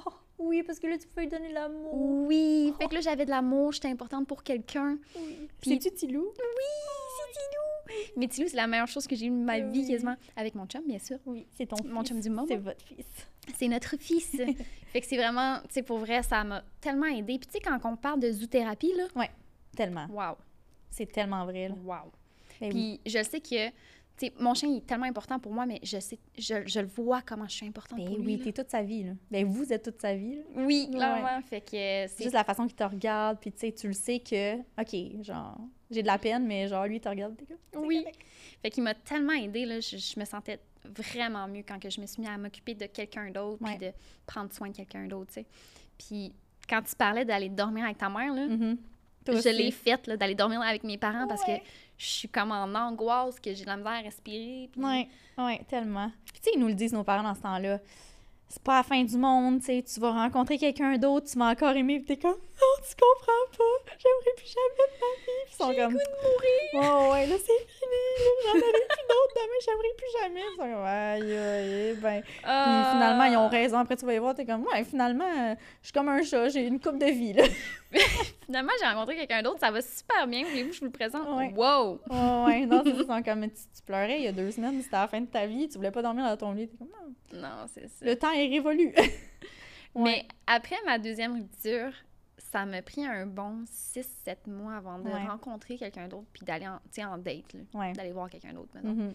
Oh, 0.05 0.11
oui, 0.39 0.63
parce 0.63 0.79
que 0.79 0.87
là, 0.87 0.97
tu 0.97 1.07
peux 1.07 1.21
lui 1.21 1.27
donner 1.27 1.51
l'amour. 1.51 1.93
Oui! 1.93 2.73
Fait 2.79 2.87
que 2.87 2.95
là, 2.95 3.01
j'avais 3.01 3.25
de 3.25 3.29
l'amour, 3.29 3.73
j'étais 3.73 3.89
importante 3.89 4.27
pour 4.27 4.41
quelqu'un. 4.43 4.97
Oui. 5.15 5.49
Puis- 5.61 5.79
C'est-tu 5.79 5.93
Tilou? 5.95 6.31
C'est 6.35 7.33
Tilou! 7.33 7.66
Mais 8.15 8.27
Tilou, 8.27 8.47
c'est 8.47 8.55
la 8.57 8.67
meilleure 8.67 8.87
chose 8.87 9.07
que 9.07 9.15
j'ai 9.15 9.25
eue 9.27 9.29
de 9.29 9.35
ma 9.35 9.59
vie, 9.59 9.79
Oui. 9.81 9.87
quasiment. 9.87 10.15
Avec 10.35 10.55
mon 10.55 10.65
chum, 10.65 10.81
bien 10.87 10.99
sûr. 10.99 11.17
Oui, 11.25 11.45
c'est 11.53 11.65
ton 11.65 11.77
Mon 11.85 12.01
fils. 12.01 12.09
chum 12.09 12.19
du 12.19 12.29
moment. 12.29 12.45
C'est 12.47 12.57
votre 12.57 12.81
fils. 12.85 13.05
C'est 13.55 13.67
notre 13.67 13.95
fils. 13.97 14.29
fait 14.91 15.01
que 15.01 15.07
c'est 15.07 15.17
vraiment, 15.17 15.59
tu 15.61 15.75
sais, 15.75 15.83
pour 15.83 15.99
vrai, 15.99 16.21
ça 16.23 16.43
m'a 16.43 16.63
tellement 16.81 17.05
aidé. 17.07 17.37
Puis 17.39 17.47
tu 17.47 17.53
sais, 17.53 17.59
quand 17.59 17.79
on 17.83 17.95
parle 17.95 18.19
de 18.19 18.31
zoothérapie, 18.31 18.93
là, 18.95 19.05
Tellement. 19.75 20.07
wow, 20.09 20.35
C'est 20.89 21.05
tellement 21.11 21.45
vrai, 21.45 21.69
là. 21.69 21.75
wow. 21.83 22.11
Ben 22.59 22.71
oui. 22.73 22.99
Puis 23.03 23.11
je 23.13 23.23
sais 23.23 23.39
que, 23.39 23.69
mon 24.39 24.53
chien 24.53 24.69
il 24.69 24.77
est 24.77 24.85
tellement 24.85 25.05
important 25.05 25.37
pour 25.39 25.51
moi, 25.53 25.65
mais 25.65 25.79
je 25.83 25.99
sais, 25.99 26.17
je, 26.37 26.55
je 26.65 26.79
le 26.79 26.87
vois 26.87 27.21
comment 27.21 27.47
je 27.47 27.53
suis 27.55 27.67
importante 27.67 27.99
Ben 27.99 28.05
pour 28.07 28.17
lui. 28.17 28.35
oui, 28.35 28.41
t'es 28.41 28.51
toute 28.51 28.69
sa 28.71 28.81
vie, 28.81 29.03
là. 29.03 29.11
Ben 29.29 29.45
vous 29.45 29.71
êtes 29.71 29.83
toute 29.83 30.01
sa 30.01 30.15
vie, 30.15 30.35
là. 30.37 30.41
Oui, 30.55 30.85
Ouais. 30.89 30.95
clairement. 30.97 31.41
Fait 31.43 31.61
que 31.61 31.75
euh, 31.75 32.07
C'est 32.09 32.23
juste 32.23 32.33
la 32.35 32.43
façon 32.43 32.65
qu'il 32.65 32.75
te 32.75 32.83
regarde, 32.83 33.37
puis 33.39 33.51
tu 33.51 33.59
sais, 33.59 33.71
tu 33.71 33.87
le 33.87 33.93
sais 33.93 34.19
que, 34.19 34.57
OK, 34.79 35.23
genre, 35.23 35.57
j'ai 35.91 36.01
de 36.01 36.07
la 36.07 36.17
peine, 36.17 36.45
mais 36.47 36.67
genre, 36.67 36.85
lui, 36.87 36.95
il 36.97 37.01
te 37.01 37.09
regarde, 37.09 37.35
Oui. 37.75 37.99
correct. 38.03 38.19
Fait 38.61 38.69
qu'il 38.71 38.83
m'a 38.83 38.95
tellement 38.95 39.33
aidé 39.33 39.65
là, 39.65 39.79
je, 39.79 39.97
je 39.97 40.19
me 40.19 40.25
sentais 40.25 40.59
vraiment 40.83 41.47
mieux 41.47 41.63
quand 41.67 41.79
que 41.79 41.89
je 41.89 42.01
me 42.01 42.05
suis 42.07 42.21
mis 42.21 42.27
à 42.27 42.37
m'occuper 42.37 42.73
de 42.73 42.85
quelqu'un 42.87 43.29
d'autre, 43.29 43.61
Ouais. 43.63 43.77
puis 43.77 43.87
de 43.87 43.93
prendre 44.25 44.51
soin 44.53 44.69
de 44.69 44.75
quelqu'un 44.75 45.05
d'autre, 45.07 45.27
tu 45.33 45.41
sais. 45.41 45.45
Puis 45.97 46.33
quand 46.67 46.81
tu 46.81 46.95
parlais 46.95 47.23
d'aller 47.25 47.49
dormir 47.49 47.85
avec 47.85 47.97
ta 47.97 48.09
mère, 48.09 48.33
là, 48.33 48.47
Mhm. 48.47 48.77
Toi 49.25 49.41
je 49.41 49.49
l'ai 49.49 49.71
faite, 49.71 50.09
d'aller 50.09 50.35
dormir 50.35 50.61
avec 50.61 50.85
mes 50.85 50.97
parents 50.97 51.27
parce 51.27 51.43
que 51.43 51.51
Ouais. 51.51 51.63
Je 51.97 52.05
suis 52.05 52.27
comme 52.29 52.51
en 52.51 52.73
angoisse, 52.75 53.39
que 53.39 53.53
j'ai 53.53 53.63
de 53.63 53.69
la 53.69 53.77
misère 53.77 53.91
à 53.93 54.01
respirer. 54.01 54.69
puis- 54.71 54.81
Ouais, 54.83 55.07
ouais, 55.37 55.61
tellement. 55.69 56.11
Puis 56.31 56.41
tu 56.41 56.43
sais, 56.43 56.51
ils 56.55 56.59
nous 56.59 56.67
le 56.67 56.73
disent, 56.75 56.93
nos 56.93 57.03
parents, 57.03 57.23
dans 57.23 57.35
ce 57.35 57.41
temps-là. 57.41 57.79
C'est 58.49 58.61
pas 58.63 58.77
la 58.77 58.83
fin 58.83 59.03
du 59.03 59.17
monde, 59.17 59.59
tu 59.59 59.65
sais, 59.65 59.83
tu 59.83 59.99
vas 59.99 60.11
rencontrer 60.11 60.57
quelqu'un 60.57 60.97
d'autre, 60.97 61.27
tu 61.29 61.37
vas 61.37 61.49
encore 61.49 61.71
aimer, 61.75 61.97
puis 61.99 62.05
t'es 62.15 62.17
comme, 62.17 62.37
oh, 62.37 62.81
tu 62.87 62.95
comprends 62.95 63.57
pas, 63.57 63.76
jamais 64.47 64.87
de 64.87 64.97
ma 64.99 65.11
vie. 65.25 65.43
Ils 65.49 65.55
sont 65.55 65.73
comme, 65.73 65.97
oh, 66.73 67.09
ouais, 67.13 67.25
là, 67.27 67.35
c'est 67.37 67.67
fini, 67.67 68.03
j'en 68.45 68.51
aurai 68.51 68.71
plus 68.71 69.05
d'autres 69.09 69.35
demain, 69.35 69.59
j'aimerais 69.65 69.95
plus 69.97 70.21
jamais. 70.21 70.41
Ils 70.41 70.55
sont 70.55 70.73
comme, 70.73 70.85
aïe, 70.85 71.37
aïe, 71.37 71.95
ben. 72.01 72.21
Puis 72.21 72.33
Ah! 72.43 72.89
finalement, 72.93 73.23
ils 73.25 73.37
ont 73.37 73.49
raison. 73.49 73.77
Après, 73.79 73.95
tu 73.95 74.05
vas 74.05 74.13
y 74.13 74.17
voir, 74.17 74.35
t'es 74.35 74.45
comme, 74.45 74.65
ouais, 74.67 74.83
finalement, 74.83 75.25
euh, 75.25 75.55
je 75.81 75.87
suis 75.87 75.93
comme 75.93 76.09
un 76.09 76.21
chat, 76.23 76.49
j'ai 76.49 76.65
une 76.67 76.79
coupe 76.79 76.97
de 76.99 77.05
vie, 77.05 77.33
là. 77.33 77.43
Finalement, 78.45 78.71
j'ai 78.79 78.85
rencontré 78.85 79.15
quelqu'un 79.15 79.41
d'autre, 79.41 79.59
ça 79.59 79.71
va 79.71 79.81
super 79.81 80.25
bien. 80.27 80.43
Voulez-vous 80.45 80.71
je 80.73 80.79
vous 80.79 80.85
le 80.85 80.91
présente? 80.91 81.27
Ouais. 81.37 81.51
Wow! 81.55 81.99
Oh, 82.09 82.43
ouais, 82.47 82.65
non, 82.65 82.81
c'est 82.85 82.91
ça, 82.91 82.97
ils 83.01 83.05
sont 83.07 83.23
comme, 83.23 83.41
tu, 83.49 83.55
tu 83.75 83.81
pleurais 83.85 84.17
il 84.19 84.23
y 84.23 84.27
a 84.27 84.31
deux 84.31 84.51
semaines, 84.51 84.81
c'était 84.81 84.95
la 84.97 85.07
fin 85.07 85.19
de 85.21 85.25
ta 85.25 85.45
vie, 85.45 85.67
tu 85.69 85.77
voulais 85.77 85.91
pas 85.91 86.01
dormir 86.01 86.25
dans 86.25 86.37
ton 86.37 86.51
lit. 86.53 86.67
T'es 86.67 86.77
comme, 86.77 86.87
non, 87.33 87.39
Non, 87.41 87.65
c'est 87.73 87.87
ça. 87.89 88.05
le 88.05 88.15
temps 88.17 88.31
est 88.31 88.47
révolu. 88.47 88.93
Mais 89.95 90.25
après 90.45 90.75
ma 90.85 90.99
deuxième 90.99 91.33
rupture, 91.33 91.91
ça 92.57 92.65
m'a 92.65 92.81
pris 92.81 93.05
un 93.05 93.27
bon 93.27 93.65
6-7 93.65 94.47
mois 94.47 94.73
avant 94.77 94.97
de 94.97 95.07
Ouais. 95.09 95.25
rencontrer 95.27 95.77
quelqu'un 95.77 96.07
d'autre 96.07 96.25
puis 96.33 96.43
d'aller 96.43 96.67
en, 96.67 96.79
en 97.03 97.17
date. 97.19 97.55
Ouais. 97.73 97.93
d'aller 97.93 98.11
voir 98.11 98.29
quelqu'un 98.29 98.53
d'autre 98.53 98.69
maintenant. 98.73 98.93
Mhm. 98.95 99.13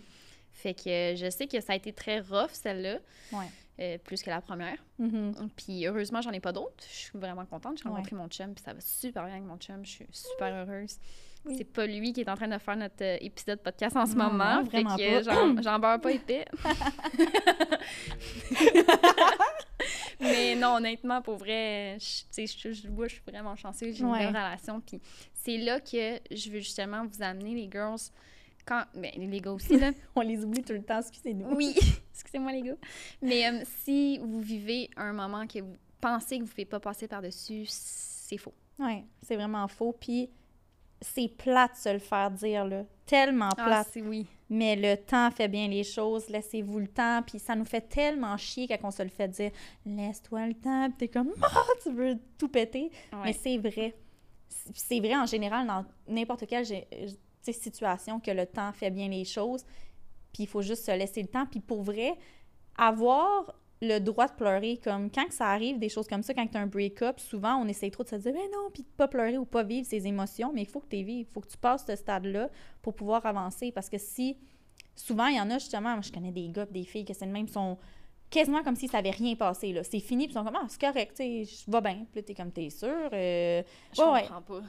Fait 0.52 0.75
que 0.75 0.88
euh, 0.88 1.16
je 1.16 1.28
sais 1.30 1.46
que 1.49 1.61
ça 1.61 1.72
a 1.72 1.76
été 1.76 1.92
très 1.92 2.20
rough, 2.20 2.50
celle-là, 2.52 2.99
Ouais. 3.32 3.46
euh, 3.80 3.99
plus 3.99 4.22
que 4.22 4.30
la 4.30 4.40
première. 4.40 4.76
Mhm. 4.99 5.34
Puis 5.56 5.87
heureusement, 5.87 6.20
j'en 6.20 6.30
ai 6.30 6.40
pas 6.40 6.52
d'autres. 6.52 6.84
Je 6.88 6.94
suis 6.94 7.18
vraiment 7.18 7.44
contente. 7.46 7.78
J'ai 7.82 7.88
rencontré 7.88 8.14
mon 8.14 8.28
chum, 8.28 8.54
puis 8.54 8.62
ça 8.64 8.72
va 8.75 8.80
super 8.80 9.25
bien 9.25 9.32
avec 9.34 9.44
mon 9.46 9.56
chum. 9.56 9.84
Je 9.84 9.90
suis 9.90 10.06
super 10.12 10.54
heureuse. 10.54 10.99
Oui. 11.44 11.56
C'est 11.58 11.64
pas 11.64 11.87
lui 11.87 12.12
qui 12.12 12.20
est 12.20 12.28
en 12.28 12.37
train 12.37 12.46
de 12.46 12.56
faire 12.58 12.76
notre 12.76 13.02
euh, 13.02 13.16
épisode 13.20 13.58
podcast 13.61 13.96
en 13.96 14.06
ce 14.06 14.14
Non, 14.14 14.26
moment. 14.30 14.62
non, 14.62 14.66
fait 14.70 14.84
que 14.84 15.61
j'en 15.62 15.78
beurre 15.80 16.00
pas 16.00 16.12
épais. 16.12 16.44
Mais 20.23 20.55
non, 20.57 20.76
honnêtement, 20.76 21.21
pour 21.21 21.37
vrai, 21.37 21.99
je- 22.00 22.43
je, 22.47 22.47
je, 22.47 22.73
je 22.73 23.09
suis 23.09 23.23
vraiment 23.26 23.55
chanceuse. 23.57 23.95
J'ai 23.97 24.02
une 24.02 24.11
Ouais. 24.11 24.21
belle 24.21 24.29
relation. 24.29 24.81
Puis 24.81 25.00
c'est 25.35 25.59
là 25.59 25.81
que 25.81 26.21
je 26.31 26.50
veux 26.50 26.61
justement 26.61 27.05
vous 27.07 27.23
amener, 27.23 27.55
les 27.55 27.69
girls. 27.71 27.99
Quand, 28.64 28.85
ben, 28.95 29.11
les 29.17 29.41
gars 29.41 29.50
aussi, 29.52 29.76
là. 29.79 29.91
On 30.14 30.21
les 30.21 30.45
oublie 30.45 30.62
tout 30.62 30.73
le 30.73 30.83
temps, 30.85 31.00
excusez-nous. 31.00 31.55
Oui, 31.57 31.75
excusez-moi 32.14 32.52
les 32.52 32.62
gars. 32.62 32.76
Mais 33.21 33.49
euh, 33.49 33.62
si 33.85 34.19
vous 34.19 34.41
vivez 34.41 34.88
un 34.97 35.12
moment 35.12 35.47
que 35.49 35.59
vous 35.59 35.76
pensez 36.00 36.37
que 36.37 36.43
vous 36.43 36.47
ne 36.47 36.50
pouvez 36.50 36.64
pas 36.64 36.79
passer 36.79 37.09
par-dessus, 37.09 37.64
c'est 37.69 38.37
faux. 38.38 38.55
Ouais, 38.79 39.05
c'est 39.23 39.35
vraiment 39.35 39.67
faux. 39.67 39.93
Puis 39.99 40.31
c'est 41.00 41.26
plate 41.37 41.73
de 41.73 41.76
se 41.79 41.88
le 41.93 41.99
faire 41.99 42.31
dire, 42.31 42.64
là. 42.64 42.85
Tellement 43.06 43.50
Ah, 43.59 43.64
plate. 43.64 43.99
oui. 44.04 44.26
mais 44.49 44.76
le 44.76 44.97
temps 44.97 45.30
fait 45.30 45.49
bien 45.49 45.66
les 45.68 45.82
choses, 45.85 46.28
laissez-vous 46.28 46.78
le 46.78 46.88
temps, 46.88 47.23
puis 47.26 47.38
ça 47.38 47.54
nous 47.56 47.64
fait 47.64 47.80
tellement 47.82 48.37
chier 48.37 48.66
quand 48.68 48.78
on 48.85 48.90
se 48.90 49.02
le 49.02 49.09
fait 49.09 49.28
dire 49.28 49.50
«laisse-toi 49.87 50.47
le 50.47 50.54
temps», 50.54 50.88
puis 50.90 50.97
t'es 50.99 51.09
comme 51.09 51.32
«ah, 51.42 51.62
tu 51.82 51.90
veux 51.90 52.18
tout 52.38 52.49
péter 52.49 52.90
Mais 53.25 53.32
c'est 53.32 53.59
vrai. 53.59 53.94
C'est 54.75 55.00
vrai 55.00 55.16
en 55.16 55.26
général 55.26 55.66
dans 55.66 55.85
n'importe 56.06 56.47
quelle 56.47 56.66
situation 57.42 58.21
que 58.21 58.30
le 58.30 58.47
temps 58.47 58.73
fait 58.73 58.90
bien 58.90 59.09
les 59.09 59.25
choses, 59.25 59.64
puis 60.32 60.44
il 60.44 60.47
faut 60.47 60.62
juste 60.62 60.85
se 60.85 60.92
laisser 60.97 61.23
le 61.23 61.28
temps, 61.28 61.47
puis 61.47 61.61
pour 61.61 61.82
vrai, 61.82 62.14
avoir 62.76 63.54
le 63.82 63.98
droit 63.98 64.28
de 64.28 64.32
pleurer. 64.32 64.78
Comme 64.82 65.10
quand 65.10 65.30
ça 65.30 65.48
arrive, 65.48 65.78
des 65.78 65.88
choses 65.88 66.06
comme 66.06 66.22
ça, 66.22 66.32
quand 66.32 66.46
tu 66.46 66.56
as 66.56 66.60
un 66.60 66.66
break-up, 66.66 67.18
souvent 67.18 67.56
on 67.56 67.66
essaye 67.66 67.90
trop 67.90 68.04
de 68.04 68.08
se 68.08 68.16
dire, 68.16 68.32
mais 68.32 68.48
non, 68.52 68.70
puis 68.72 68.84
de 68.84 68.88
pas 68.96 69.08
pleurer 69.08 69.36
ou 69.36 69.44
pas 69.44 69.64
vivre 69.64 69.86
ces 69.86 70.06
émotions, 70.06 70.52
mais 70.54 70.62
il 70.62 70.68
faut 70.68 70.80
que 70.80 70.88
tu 70.88 71.02
vives. 71.02 71.26
Il 71.28 71.32
faut 71.32 71.40
que 71.40 71.48
tu 71.48 71.58
passes 71.58 71.84
ce 71.84 71.96
stade-là 71.96 72.48
pour 72.80 72.94
pouvoir 72.94 73.26
avancer. 73.26 73.72
Parce 73.72 73.90
que 73.90 73.98
si, 73.98 74.38
souvent, 74.94 75.26
il 75.26 75.36
y 75.36 75.40
en 75.40 75.50
a 75.50 75.58
justement, 75.58 75.92
moi 75.94 76.00
je 76.00 76.12
connais 76.12 76.30
des 76.30 76.48
gars, 76.48 76.66
des 76.66 76.84
filles 76.84 77.04
que 77.04 77.12
c'est 77.12 77.26
le 77.26 77.32
même, 77.32 77.48
sont 77.48 77.76
quasiment 78.30 78.62
comme 78.62 78.76
si 78.76 78.86
ça 78.86 78.98
avait 78.98 79.10
rien 79.10 79.34
passé. 79.34 79.72
là. 79.72 79.82
C'est 79.82 80.00
fini, 80.00 80.26
puis 80.26 80.34
ils 80.34 80.38
sont 80.38 80.44
comme, 80.44 80.56
ah, 80.56 80.66
c'est 80.68 80.80
correct, 80.80 81.16
tu 81.16 81.22
sais, 81.22 81.44
je 81.44 81.70
vais 81.70 81.80
bien. 81.80 82.06
Puis 82.10 82.20
là, 82.20 82.22
t'es 82.22 82.34
comme, 82.34 82.52
t'es 82.52 82.70
sûr? 82.70 83.10
Euh, 83.12 83.62
je 83.92 84.00
comprends 84.00 84.42
pas. 84.42 84.62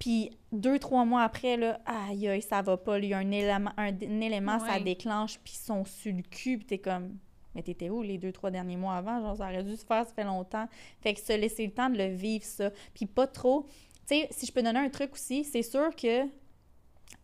Puis 0.00 0.30
deux, 0.50 0.78
trois 0.78 1.04
mois 1.04 1.22
après, 1.22 1.56
là, 1.56 1.78
aïe, 1.84 2.26
aïe, 2.26 2.42
ça 2.42 2.62
va 2.62 2.76
pas. 2.78 2.98
Il 2.98 3.04
y 3.04 3.14
a 3.14 3.18
un 3.18 3.30
élément, 3.30 3.70
un, 3.76 3.96
élément 3.98 4.58
ça 4.58 4.80
déclenche, 4.80 5.38
puis 5.38 5.52
ils 5.54 5.64
sont 5.64 5.84
sur 5.84 6.12
le 6.12 6.22
cul, 6.22 6.58
puis 6.58 6.66
t'es 6.66 6.78
comme, 6.78 7.16
mais 7.54 7.62
t'étais 7.62 7.90
où 7.90 8.02
les 8.02 8.18
deux, 8.18 8.32
trois 8.32 8.50
derniers 8.50 8.76
mois 8.76 8.94
avant? 8.94 9.20
Genre, 9.20 9.36
ça 9.36 9.44
aurait 9.44 9.64
dû 9.64 9.76
se 9.76 9.84
faire, 9.84 10.06
ça 10.06 10.12
fait 10.12 10.24
longtemps. 10.24 10.68
Fait 11.00 11.14
que 11.14 11.20
se 11.20 11.32
laisser 11.32 11.66
le 11.66 11.72
temps 11.72 11.90
de 11.90 11.98
le 11.98 12.08
vivre, 12.08 12.44
ça. 12.44 12.70
Puis 12.94 13.06
pas 13.06 13.26
trop. 13.26 13.66
Tu 14.06 14.16
sais, 14.16 14.28
si 14.30 14.46
je 14.46 14.52
peux 14.52 14.62
donner 14.62 14.78
un 14.78 14.88
truc 14.88 15.12
aussi, 15.12 15.44
c'est 15.44 15.62
sûr 15.62 15.94
que 15.96 16.26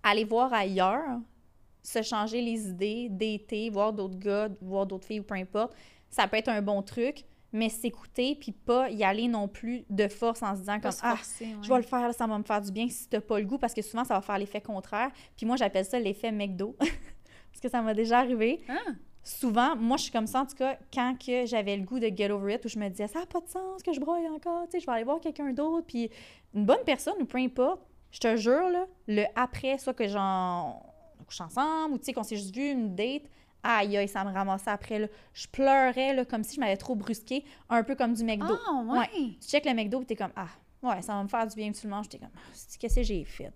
aller 0.02 0.24
voir 0.24 0.52
ailleurs, 0.52 1.20
se 1.82 2.02
changer 2.02 2.42
les 2.42 2.68
idées, 2.68 3.08
d'été, 3.08 3.70
voir 3.70 3.92
d'autres 3.92 4.18
gars, 4.18 4.48
voir 4.60 4.86
d'autres 4.86 5.06
filles 5.06 5.20
ou 5.20 5.24
peu 5.24 5.34
importe, 5.34 5.74
ça 6.10 6.26
peut 6.26 6.36
être 6.36 6.48
un 6.48 6.62
bon 6.62 6.82
truc 6.82 7.24
mais 7.52 7.68
s'écouter 7.68 8.34
puis 8.34 8.52
pas 8.52 8.90
y 8.90 9.04
aller 9.04 9.28
non 9.28 9.48
plus 9.48 9.84
de 9.88 10.08
force 10.08 10.42
en 10.42 10.54
se 10.54 10.60
disant 10.60 10.80
comme 10.80 10.92
ah 11.02 11.16
je 11.40 11.68
vais 11.68 11.76
le 11.76 11.82
faire 11.82 12.12
ça 12.12 12.26
va 12.26 12.38
me 12.38 12.44
faire 12.44 12.60
du 12.60 12.72
bien 12.72 12.88
si 12.88 13.08
t'as 13.08 13.20
pas 13.20 13.38
le 13.38 13.46
goût 13.46 13.56
parce 13.56 13.72
que 13.72 13.82
souvent 13.82 14.04
ça 14.04 14.14
va 14.14 14.20
faire 14.20 14.38
l'effet 14.38 14.60
contraire 14.60 15.10
puis 15.36 15.46
moi 15.46 15.56
j'appelle 15.56 15.84
ça 15.84 15.98
l'effet 15.98 16.32
McDo 16.32 16.76
parce 16.78 17.60
que 17.62 17.68
ça 17.68 17.80
m'a 17.82 17.94
déjà 17.94 18.18
arrivé 18.18 18.60
ah 18.68 18.92
souvent, 19.26 19.74
moi, 19.74 19.96
je 19.96 20.04
suis 20.04 20.12
comme 20.12 20.26
ça, 20.26 20.42
en 20.42 20.46
tout 20.46 20.54
cas, 20.54 20.78
quand 20.94 21.16
que 21.18 21.46
j'avais 21.46 21.76
le 21.76 21.82
goût 21.82 21.98
de 21.98 22.08
get 22.08 22.30
over 22.30 22.54
it, 22.54 22.64
où 22.64 22.68
je 22.68 22.78
me 22.78 22.88
disais, 22.88 23.08
ça 23.08 23.20
n'a 23.20 23.26
pas 23.26 23.40
de 23.40 23.48
sens 23.48 23.82
que 23.82 23.92
je 23.92 24.00
broye 24.00 24.28
encore, 24.30 24.64
tu 24.64 24.72
sais, 24.72 24.80
je 24.80 24.86
vais 24.86 24.92
aller 24.92 25.04
voir 25.04 25.20
quelqu'un 25.20 25.52
d'autre, 25.52 25.84
puis 25.86 26.10
une 26.54 26.64
bonne 26.64 26.84
personne, 26.86 27.14
ou 27.20 27.24
peu 27.24 27.38
importe, 27.38 27.80
je 28.12 28.20
te 28.20 28.36
jure, 28.36 28.70
là, 28.70 28.86
le 29.08 29.24
après, 29.34 29.78
soit 29.78 29.94
que 29.94 30.06
j'en 30.06 30.80
couche 31.26 31.40
ensemble, 31.40 31.94
ou 31.94 31.98
tu 31.98 32.04
sais, 32.04 32.12
qu'on 32.12 32.22
s'est 32.22 32.36
juste 32.36 32.54
vu 32.54 32.70
une 32.70 32.94
date, 32.94 33.24
aïe, 33.64 33.96
aïe, 33.96 34.06
ça 34.06 34.24
me 34.24 34.32
ramassait 34.32 34.70
après, 34.70 35.00
là. 35.00 35.08
Je 35.34 35.48
pleurais, 35.48 36.14
là, 36.14 36.24
comme 36.24 36.44
si 36.44 36.54
je 36.54 36.60
m'avais 36.60 36.76
trop 36.76 36.94
brusqué, 36.94 37.44
un 37.68 37.82
peu 37.82 37.96
comme 37.96 38.14
du 38.14 38.22
McDo. 38.22 38.54
Oh, 38.70 38.82
ouais. 38.92 39.08
Tu 39.40 39.48
check 39.48 39.64
le 39.64 39.74
McDo, 39.74 40.04
t'es 40.04 40.14
comme, 40.14 40.32
ah, 40.36 40.46
ouais, 40.84 41.02
ça 41.02 41.14
va 41.14 41.22
me 41.24 41.28
faire 41.28 41.46
du 41.48 41.56
bien, 41.56 41.72
tu 41.72 41.84
le 41.84 41.90
manges, 41.90 42.08
t'es 42.08 42.18
comme, 42.18 42.30
ah, 42.36 42.52
qu'est-ce 42.78 42.94
que 42.94 43.02
j'ai 43.02 43.24
fait? 43.24 43.52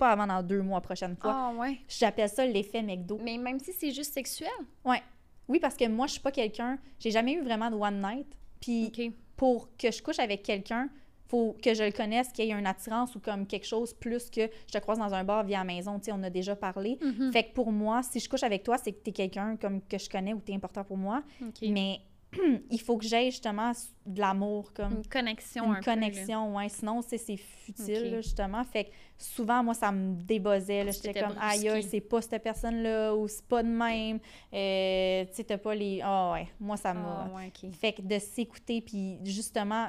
Pas 0.00 0.10
avant 0.10 0.26
dans 0.26 0.42
deux 0.42 0.62
mois 0.62 0.80
prochaine 0.80 1.14
fois. 1.14 1.32
Ah, 1.32 1.52
ouais. 1.56 1.78
J'appelle 1.86 2.28
ça 2.28 2.44
l'effet 2.44 2.82
McDo. 2.82 3.18
Mais 3.22 3.38
même 3.38 3.60
si 3.60 3.72
c'est 3.72 3.92
juste 3.92 4.14
sexuel? 4.14 4.48
Ouais. 4.84 5.02
Oui, 5.46 5.60
parce 5.60 5.76
que 5.76 5.86
moi, 5.86 6.06
je 6.06 6.12
suis 6.12 6.20
pas 6.20 6.32
quelqu'un. 6.32 6.78
J'ai 6.98 7.10
jamais 7.10 7.34
eu 7.34 7.42
vraiment 7.42 7.70
de 7.70 7.76
one 7.76 8.00
night. 8.00 8.26
Puis 8.60 8.90
pour 9.36 9.68
que 9.76 9.90
je 9.90 10.02
couche 10.02 10.18
avec 10.18 10.42
quelqu'un, 10.42 10.88
faut 11.28 11.56
que 11.62 11.74
je 11.74 11.84
le 11.84 11.92
connaisse, 11.92 12.28
qu'il 12.32 12.46
y 12.46 12.50
ait 12.50 12.58
une 12.58 12.66
attirance 12.66 13.14
ou 13.14 13.20
comme 13.20 13.46
quelque 13.46 13.66
chose 13.66 13.94
plus 13.94 14.30
que 14.30 14.50
je 14.66 14.72
te 14.72 14.78
croise 14.78 14.98
dans 14.98 15.14
un 15.14 15.22
bar 15.22 15.44
via 15.44 15.58
la 15.58 15.64
maison. 15.64 15.98
Tu 15.98 16.06
sais, 16.06 16.12
on 16.12 16.22
a 16.22 16.30
déjà 16.30 16.56
parlé. 16.56 16.98
Mm-hmm. 17.00 17.32
Fait 17.32 17.44
que 17.44 17.52
pour 17.52 17.70
moi, 17.70 18.02
si 18.02 18.18
je 18.18 18.28
couche 18.28 18.42
avec 18.42 18.64
toi, 18.64 18.78
c'est 18.78 18.92
que 18.92 19.02
tu 19.02 19.10
es 19.10 19.12
quelqu'un 19.12 19.56
comme 19.56 19.80
que 19.82 19.98
je 19.98 20.08
connais 20.08 20.34
ou 20.34 20.40
tu 20.40 20.52
es 20.52 20.54
important 20.56 20.82
pour 20.82 20.96
moi. 20.96 21.22
Mais 21.62 22.00
il 22.70 22.80
faut 22.80 22.96
que 22.96 23.04
j'aie 23.04 23.30
justement 23.30 23.72
de 24.06 24.20
l'amour 24.20 24.72
comme 24.72 24.98
une 24.98 25.06
connexion 25.06 25.74
une 25.74 25.82
connexion 25.82 26.56
ouais. 26.56 26.68
Sinon 26.68 27.02
c'est 27.02 27.18
futile 27.36 28.20
justement. 28.22 28.62
Fait 28.64 28.84
que 28.84 28.90
souvent 29.18 29.62
moi 29.64 29.74
ça 29.74 29.90
me 29.90 30.14
débosait 30.14 30.84
là. 30.84 30.92
J'étais 30.92 31.20
comme 31.20 31.36
aïe 31.40 31.84
c'est 31.88 32.00
pas 32.00 32.22
cette 32.22 32.42
personne 32.42 32.82
là 32.82 33.14
ou 33.14 33.26
c'est 33.26 33.44
pas 33.46 33.62
de 33.62 33.68
même. 33.68 34.18
Euh, 34.52 35.24
tu 35.26 35.34
sais 35.34 35.44
t'as 35.44 35.58
pas 35.58 35.74
les 35.74 36.00
ah 36.02 36.32
ouais. 36.32 36.48
Moi 36.60 36.76
ça 36.76 36.94
m'a 36.94 37.30
ah, 37.34 37.70
fait 37.72 37.94
que 37.94 38.02
de 38.02 38.18
s'écouter 38.18 38.80
puis 38.80 39.18
justement 39.24 39.88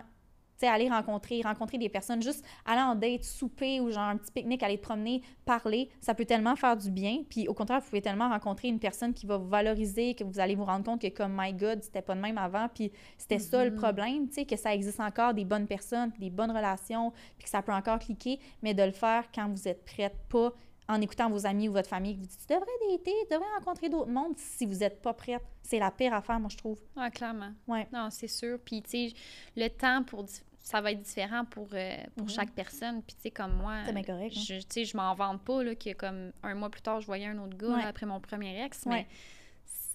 aller 0.68 0.90
rencontrer, 0.90 1.42
rencontrer 1.42 1.78
des 1.78 1.90
personnes, 1.90 2.22
juste 2.22 2.46
aller 2.66 2.82
en 2.82 2.96
date, 2.96 3.24
souper 3.24 3.80
ou 3.80 3.92
genre 3.92 4.04
un 4.04 4.18
petit 4.18 4.32
pique-nique, 4.32 4.64
aller 4.64 4.78
te 4.78 4.84
promener, 4.84 5.22
parler, 5.46 5.90
ça 6.00 6.14
peut 6.14 6.26
tellement 6.26 6.56
faire 6.56 6.78
du 6.78 6.92
bien. 6.92 7.24
Puis 7.30 7.48
au 7.48 7.54
contraire, 7.54 7.80
vous 7.80 7.88
pouvez 7.88 8.02
tellement 8.02 8.30
rencontrer 8.30 8.68
une 8.68 8.80
personne 8.80 9.14
qui 9.14 9.26
va 9.26 9.38
vous 9.38 9.50
valoriser, 9.50 10.16
que 10.16 10.24
vous 10.24 10.40
allez 10.40 10.56
vous 10.56 10.66
rendre 10.66 10.86
compte 10.86 11.02
que 11.02 11.10
comme 11.10 11.36
My 11.38 11.54
God, 11.54 11.84
c'était 11.84 12.02
pas 12.02 12.16
de 12.16 12.22
même 12.22 12.38
avant, 12.38 12.68
puis 12.74 12.92
c'était 13.18 13.40
ça 13.40 13.64
le 13.64 13.72
mm-hmm. 13.72 13.76
problème, 13.76 14.28
tu 14.28 14.36
sais, 14.36 14.46
que 14.46 14.56
ça 14.56 14.74
existe 14.74 15.00
encore 15.00 15.34
des 15.34 15.46
bonnes 15.46 15.68
personnes, 15.68 16.12
des 16.20 16.30
bonnes 16.30 16.52
relations, 16.52 17.12
puis 17.38 17.46
que 17.46 17.50
ça 17.50 17.62
peut 17.62 17.74
encore 17.74 18.00
cliquer, 18.00 18.40
mais 18.62 18.74
de 18.74 18.84
le 18.84 18.92
faire 18.92 19.26
quand 19.34 19.50
vous 19.50 19.68
êtes 19.68 19.86
prête, 19.86 20.16
pas 20.30 20.54
en 20.92 21.00
écoutant 21.02 21.30
vos 21.30 21.46
amis 21.46 21.70
ou 21.70 21.74
votre 21.74 21.88
famille, 21.88 22.16
vous 22.16 22.26
dites, 22.26 22.40
tu 22.48 22.54
devrais 22.54 22.66
dater, 22.90 23.14
tu 23.28 23.34
devrais 23.34 23.50
rencontrer 23.58 23.90
d'autres 23.90 24.10
mondes 24.10 24.38
si 24.38 24.66
vous 24.66 24.76
n'êtes 24.76 25.02
pas 25.02 25.14
prête. 25.14 25.42
C'est 25.62 25.80
la 25.80 25.92
pire 25.92 26.14
affaire, 26.14 26.40
moi, 26.40 26.50
je 26.50 26.58
trouve. 26.58 26.80
Ah, 26.96 27.10
clairement. 27.10 27.52
Ouais. 27.68 27.88
Non, 27.94 28.10
c'est 28.10 28.28
sûr. 28.28 28.60
Puis, 28.64 28.82
tu 28.82 28.90
sais, 28.90 29.14
le 29.56 29.70
temps 29.70 30.04
pour 30.04 30.24
ça 30.62 30.82
va 30.82 30.92
être 30.92 31.02
différent 31.02 31.46
pour, 31.46 31.70
euh, 31.74 31.98
pour 32.16 32.28
mhm. 32.28 32.34
chaque 32.34 32.52
personne. 32.52 33.02
Puis, 33.02 33.16
tu 33.16 33.24
sais, 33.24 33.32
comme 33.32 33.54
moi, 33.54 33.78
correct, 34.06 34.34
je, 34.34 34.60
tu 34.60 34.66
sais, 34.70 34.86
je 34.86 34.96
m'en 34.96 35.14
vante 35.16 35.42
pas, 35.42 35.64
là, 35.64 35.76
que 35.76 35.94
comme 35.94 36.32
un 36.44 36.56
mois 36.56 36.70
plus 36.70 36.82
tard, 36.82 37.02
je 37.02 37.06
voyais 37.06 37.28
un 37.28 37.38
autre 37.40 37.58
gars 37.58 37.88
après 37.88 38.06
mon 38.06 38.20
premier 38.20 38.64
ex, 38.64 38.86
mais 38.86 39.08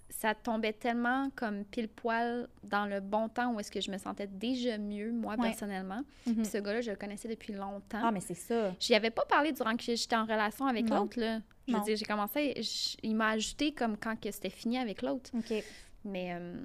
ça 0.09 0.35
tombait 0.35 0.73
tellement 0.73 1.31
comme 1.37 1.65
pile 1.65 1.89
poil 1.89 2.49
dans 2.63 2.87
le 2.87 3.01
bon 3.01 3.29
temps 3.29 3.53
où 3.53 3.61
est-ce 3.61 3.71
que 3.71 3.81
je 3.81 3.91
me 3.91 3.99
sentais 3.99 4.27
déjà 4.27 4.79
mieux, 4.79 5.13
moi, 5.13 5.37
personnellement. 5.37 6.01
Mhm. 6.27 6.37
Puis 6.37 6.47
ce 6.47 6.59
gars-là, 6.59 6.81
je 6.81 6.91
le 6.91 6.97
connaissais 6.97 7.29
depuis 7.29 7.53
longtemps. 7.53 8.01
Ah, 8.03 8.11
mais 8.11 8.21
c'est 8.21 8.35
ça. 8.35 8.75
J'y 8.81 8.95
avais 8.95 9.11
pas 9.11 9.25
parlé 9.25 9.53
durant 9.53 9.77
que 9.77 9.83
j'étais 9.83 10.17
en 10.17 10.25
relation 10.25 10.67
avec 10.67 10.89
l'autre, 10.89 11.21
là. 11.21 11.41
Je 11.69 11.75
veux 11.75 11.83
dire, 11.83 11.97
j'ai 11.97 12.05
commencé, 12.05 12.61
il 13.03 13.17
m'a 13.17 13.31
ajouté 13.31 13.73
comme 13.73 13.97
quand 13.97 14.19
que 14.21 14.31
c'était 14.31 14.51
fini 14.51 14.79
avec 14.79 15.03
l'autre. 15.03 15.31
OK. 15.35 15.65
Mais... 16.05 16.35
Euh, 16.35 16.65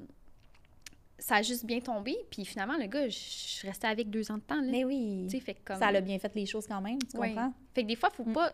ça 1.21 1.35
a 1.35 1.41
juste 1.43 1.65
bien 1.65 1.79
tombé. 1.79 2.17
Puis 2.29 2.43
finalement, 2.45 2.77
le 2.77 2.87
gars, 2.87 3.07
je 3.07 3.17
suis 3.17 3.67
restée 3.67 3.87
avec 3.87 4.09
deux 4.09 4.31
ans 4.31 4.37
de 4.37 4.41
temps. 4.41 4.59
Là. 4.59 4.67
Mais 4.69 4.83
oui. 4.83 5.27
Fait 5.39 5.55
comme... 5.63 5.77
Ça 5.77 5.87
a 5.87 6.01
bien 6.01 6.17
fait 6.19 6.33
les 6.35 6.45
choses 6.45 6.67
quand 6.67 6.81
même, 6.81 6.97
tu 6.99 7.17
comprends? 7.17 7.53
Fait 7.73 7.83
que 7.83 7.87
des 7.87 7.95
fois, 7.95 8.09
faut 8.09 8.25
mm. 8.25 8.33
pas, 8.33 8.51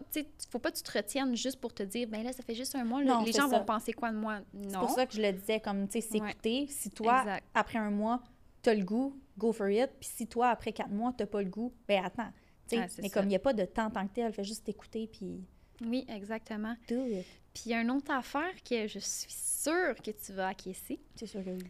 faut 0.49 0.59
pas 0.59 0.71
que 0.71 0.77
tu 0.77 0.83
te 0.83 0.91
retiennes 0.91 1.35
juste 1.35 1.59
pour 1.59 1.73
te 1.73 1.83
dire, 1.83 2.07
ben 2.07 2.23
là, 2.23 2.33
ça 2.33 2.43
fait 2.43 2.53
juste 2.53 2.75
un 2.75 2.83
mois. 2.83 3.01
les 3.23 3.31
gens 3.31 3.47
vont 3.47 3.63
penser 3.63 3.93
quoi 3.93 4.11
de 4.11 4.17
moi? 4.17 4.39
Non. 4.53 4.69
C'est 4.69 4.77
pour 4.77 4.89
ça 4.89 5.05
que 5.05 5.13
je 5.13 5.21
le 5.21 5.31
disais, 5.31 5.59
comme, 5.59 5.87
tu 5.87 6.01
sais, 6.01 6.07
s'écouter. 6.07 6.67
Si 6.69 6.91
toi, 6.91 7.25
après 7.53 7.79
un 7.79 7.89
mois, 7.89 8.21
tu 8.61 8.69
as 8.69 8.75
le 8.75 8.83
goût, 8.83 9.17
go 9.37 9.53
for 9.53 9.69
it. 9.69 9.89
Puis 9.99 10.09
si 10.13 10.27
toi, 10.27 10.49
après 10.49 10.73
quatre 10.73 10.91
mois, 10.91 11.13
tu 11.17 11.25
pas 11.25 11.41
le 11.41 11.49
goût, 11.49 11.73
ben 11.87 12.03
attends. 12.03 12.31
Ah, 12.73 12.85
mais 13.01 13.09
comme 13.09 13.25
il 13.25 13.29
n'y 13.29 13.35
a 13.35 13.39
pas 13.39 13.53
de 13.53 13.63
temps 13.63 13.89
tant 13.89 14.05
que 14.05 14.13
tel, 14.13 14.33
fais 14.33 14.43
juste 14.43 14.65
t'écouter, 14.65 15.07
puis... 15.07 15.41
Oui, 15.85 16.05
exactement. 16.09 16.75
Do 16.89 17.05
it. 17.05 17.25
Puis 17.53 17.63
il 17.67 17.71
y 17.71 17.73
a 17.73 17.81
une 17.81 17.91
autre 17.91 18.11
affaire 18.11 18.51
que 18.69 18.87
je 18.87 18.99
suis 18.99 19.31
sûre 19.31 19.95
que 20.03 20.11
tu 20.11 20.33
vas 20.33 20.49
acquiescer. 20.49 20.99
C'est 21.15 21.27
sûr 21.27 21.43
que 21.45 21.51
oui 21.51 21.63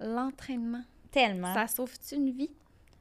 l'entraînement. 0.00 0.84
Tellement. 1.10 1.54
Ça 1.54 1.66
sauve-tu 1.66 2.16
une 2.16 2.30
vie? 2.30 2.50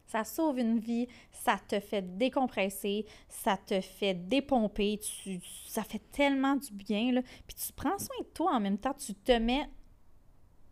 Ça 0.08 0.24
sauve 0.24 0.60
une 0.60 0.80
vie, 0.80 1.08
ça 1.32 1.60
te 1.68 1.80
fait 1.80 2.04
décompresser, 2.18 3.06
ça 3.28 3.58
te 3.58 3.82
fait 3.82 4.14
dépomper, 4.14 5.00
tu, 5.00 5.40
ça 5.68 5.84
fait 5.84 6.02
tellement 6.12 6.56
du 6.56 6.72
bien. 6.72 7.12
Là. 7.12 7.22
Puis 7.48 7.56
tu 7.56 7.74
prends 7.74 7.98
soin 7.98 8.16
de 8.20 8.28
toi 8.34 8.54
en 8.54 8.60
même 8.60 8.78
temps, 8.78 8.94
tu 8.94 9.16
te 9.16 9.32
mets 9.32 9.68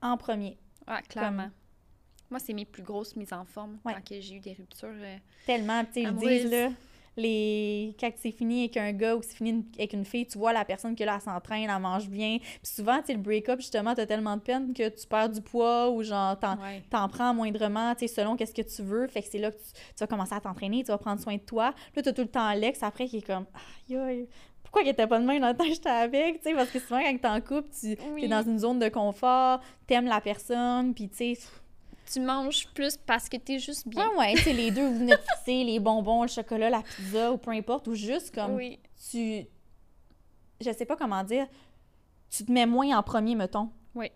en 0.01 0.17
premier. 0.17 0.57
Ah, 0.85 1.01
clairement. 1.01 1.49
Moi, 2.29 2.39
c'est 2.39 2.53
mes 2.53 2.65
plus 2.65 2.83
grosses 2.83 3.15
mises 3.15 3.33
en 3.33 3.45
forme 3.45 3.79
quand 3.83 3.99
j'ai 4.09 4.35
eu 4.35 4.39
des 4.39 4.53
ruptures. 4.53 4.89
Euh, 4.91 5.17
tellement, 5.45 5.83
tu 5.85 5.93
sais, 5.93 6.01
ils 6.03 6.15
disent, 6.15 6.51
là, 6.51 6.69
les 7.17 7.95
quand 7.99 8.11
c'est 8.17 8.31
fini 8.31 8.61
avec 8.61 8.77
un 8.77 8.91
gars 8.91 9.15
ou 9.15 9.21
c'est 9.21 9.35
fini 9.35 9.65
avec 9.77 9.93
une 9.93 10.05
fille, 10.05 10.25
tu 10.25 10.37
vois 10.37 10.53
la 10.53 10.65
personne 10.65 10.95
qui 10.95 11.05
là, 11.05 11.15
elle 11.15 11.21
s'entraîne, 11.21 11.69
elle 11.69 11.81
mange 11.81 12.09
bien. 12.09 12.37
Puis 12.39 12.73
souvent, 12.75 13.01
tu 13.01 13.13
le 13.13 13.19
break-up, 13.19 13.59
justement, 13.59 13.93
t'as 13.93 14.05
tellement 14.05 14.35
de 14.35 14.41
peine 14.41 14.73
que 14.73 14.89
tu 14.89 15.07
perds 15.07 15.29
du 15.29 15.41
poids 15.41 15.89
ou 15.89 16.03
genre, 16.03 16.37
t'en, 16.39 17.07
prends 17.07 17.33
moindrement, 17.33 17.93
tu 17.95 18.07
sais, 18.07 18.13
selon 18.13 18.35
qu'est-ce 18.35 18.53
que 18.53 18.61
tu 18.61 18.81
veux. 18.81 19.07
Fait 19.07 19.21
que 19.21 19.27
c'est 19.29 19.39
là 19.39 19.51
que 19.51 19.57
tu, 19.57 19.99
vas 19.99 20.07
commencer 20.07 20.33
à 20.33 20.39
t'entraîner, 20.39 20.83
tu 20.83 20.91
vas 20.91 20.97
prendre 20.97 21.21
soin 21.21 21.35
de 21.35 21.41
toi. 21.41 21.73
Là, 21.95 22.01
t'as 22.01 22.13
tout 22.13 22.21
le 22.21 22.27
temps 22.27 22.45
Alex 22.45 22.81
après 22.83 23.07
qui 23.07 23.17
est 23.17 23.27
comme, 23.27 23.45
aïe, 23.89 24.27
pourquoi 24.63 24.81
il 24.81 24.89
était 24.89 25.05
pas 25.07 25.19
de 25.19 25.25
main 25.25 25.39
dans 25.39 25.49
le 25.49 25.55
temps 25.55 25.65
que 25.65 25.73
j'étais 25.73 25.89
avec, 25.89 26.41
tu 26.41 26.49
sais, 26.49 26.55
parce 26.55 26.71
que 26.71 26.79
souvent, 26.79 26.99
quand 26.99 27.17
t'es 27.17 27.27
en 27.27 27.41
couple, 27.41 27.69
tu 27.79 27.95
es 28.23 28.27
dans 28.27 28.41
une 28.41 28.57
zone 28.57 28.79
de 28.79 28.89
confort, 28.89 29.59
t'aimes 29.85 30.07
la 30.07 30.19
personne, 30.19 30.93
puis 30.93 31.09
tu 31.09 31.35
sais 31.35 31.37
tu 32.13 32.19
manges 32.21 32.67
plus 32.73 32.97
parce 32.97 33.27
que 33.29 33.37
t'es 33.37 33.59
juste 33.59 33.87
bien. 33.87 34.03
Ah 34.15 34.19
ouais, 34.19 34.33
tu 34.35 34.51
les 34.53 34.71
deux, 34.71 34.87
vous 34.87 34.99
venez 34.99 35.13
de 35.13 35.65
les 35.65 35.79
bonbons, 35.79 36.23
le 36.23 36.27
chocolat, 36.29 36.69
la 36.69 36.81
pizza 36.81 37.31
ou 37.31 37.37
peu 37.37 37.51
importe, 37.51 37.87
ou 37.87 37.95
juste 37.95 38.33
comme 38.33 38.55
oui. 38.55 38.79
tu. 39.09 39.45
Je 40.61 40.71
sais 40.71 40.85
pas 40.85 40.95
comment 40.95 41.23
dire. 41.23 41.47
Tu 42.29 42.45
te 42.45 42.51
mets 42.51 42.65
moins 42.65 42.97
en 42.97 43.03
premier, 43.03 43.35
mettons. 43.35 43.69
Oui. 43.95 44.07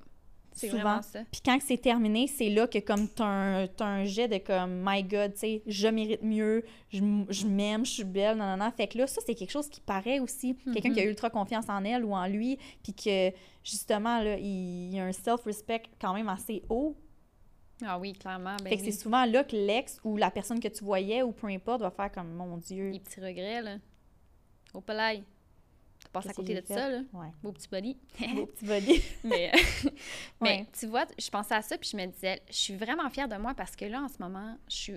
C'est 0.54 0.70
souvent. 0.70 0.82
vraiment 0.82 1.02
ça. 1.04 1.20
Puis 1.32 1.42
quand 1.46 1.60
c'est 1.62 1.78
terminé, 1.78 2.26
c'est 2.26 2.50
là 2.50 2.66
que 2.66 2.80
comme 2.80 3.08
t'as 3.08 3.26
un, 3.26 3.68
t'as 3.68 3.86
un 3.86 4.06
jet 4.06 4.28
de 4.28 4.40
comme 4.40 4.82
my 4.84 5.04
God, 5.04 5.34
tu 5.34 5.40
sais, 5.40 5.62
je 5.68 5.88
mérite 5.88 6.24
mieux, 6.24 6.64
je, 6.90 7.00
je 7.30 7.46
m'aime, 7.46 7.86
je 7.86 7.92
suis 7.92 8.04
belle, 8.04 8.38
non, 8.38 8.46
non, 8.58 8.66
non. 8.66 8.72
Fait 8.72 8.88
que 8.88 8.98
là, 8.98 9.06
ça, 9.06 9.22
c'est 9.24 9.36
quelque 9.36 9.52
chose 9.52 9.70
qui 9.70 9.82
paraît 9.82 10.20
aussi. 10.20 10.56
Quelqu'un 10.74 10.94
qui 10.94 11.00
a 11.00 11.04
Mhm. 11.04 11.10
ultra 11.10 11.30
confiance 11.30 11.66
en 11.70 11.84
elle 11.84 12.04
ou 12.04 12.14
en 12.16 12.26
lui, 12.26 12.58
puis 12.82 12.94
que 12.96 13.32
justement, 13.64 14.20
là, 14.20 14.36
il, 14.40 14.94
il 14.96 15.00
a 15.00 15.04
un 15.06 15.12
self-respect 15.12 15.84
quand 16.02 16.16
même 16.16 16.28
assez 16.30 16.64
haut. 16.70 16.96
Ah 17.86 18.00
oui, 18.00 18.14
clairement. 18.14 18.56
Ben 18.64 18.70
fait 18.70 18.78
que 18.78 18.82
oui. 18.82 18.92
c'est 18.92 19.00
souvent 19.00 19.26
là 19.26 19.44
que 19.44 19.56
l'ex 19.56 20.00
ou 20.04 20.18
la 20.18 20.32
personne 20.32 20.60
que 20.60 20.68
tu 20.68 20.84
voyais 20.84 21.22
ou 21.22 21.32
peu 21.32 21.48
importe 21.48 21.82
va 21.82 21.92
faire 21.92 22.12
comme 22.12 22.34
mon 22.34 22.58
Dieu. 22.58 22.90
Les 22.90 23.00
petits 23.00 23.20
regrets, 23.20 23.62
là. 23.62 23.78
Au 24.74 24.82
palais. 24.82 25.24
Tu 26.00 26.08
passes 26.12 26.28
à 26.28 26.34
côté 26.34 26.54
de 26.56 26.62
fait? 26.62 26.74
ça, 26.74 26.90
là. 26.90 27.02
Ouais. 27.14 27.28
Beau 27.42 27.52
petit 27.52 27.68
body. 27.68 27.98
Beau 28.36 28.46
petit 28.48 28.66
body. 28.66 29.02
mais, 29.24 29.52
mais 30.42 30.58
Ouais. 30.60 30.68
tu 30.78 30.88
vois, 30.88 31.06
je 31.20 31.30
pensais 31.30 31.56
à 31.56 31.62
ça, 31.62 31.78
puis 31.78 31.90
je 31.92 31.98
me 31.98 32.06
disais, 32.08 32.42
je 32.50 32.56
suis 32.56 32.76
vraiment 32.76 33.10
fière 33.10 33.28
de 33.28 33.36
moi 33.36 33.54
parce 33.56 33.76
que 33.76 33.86
là, 33.86 34.02
en 34.02 34.08
ce 34.08 34.18
moment, 34.20 34.58
je 34.70 34.76
suis 34.76 34.94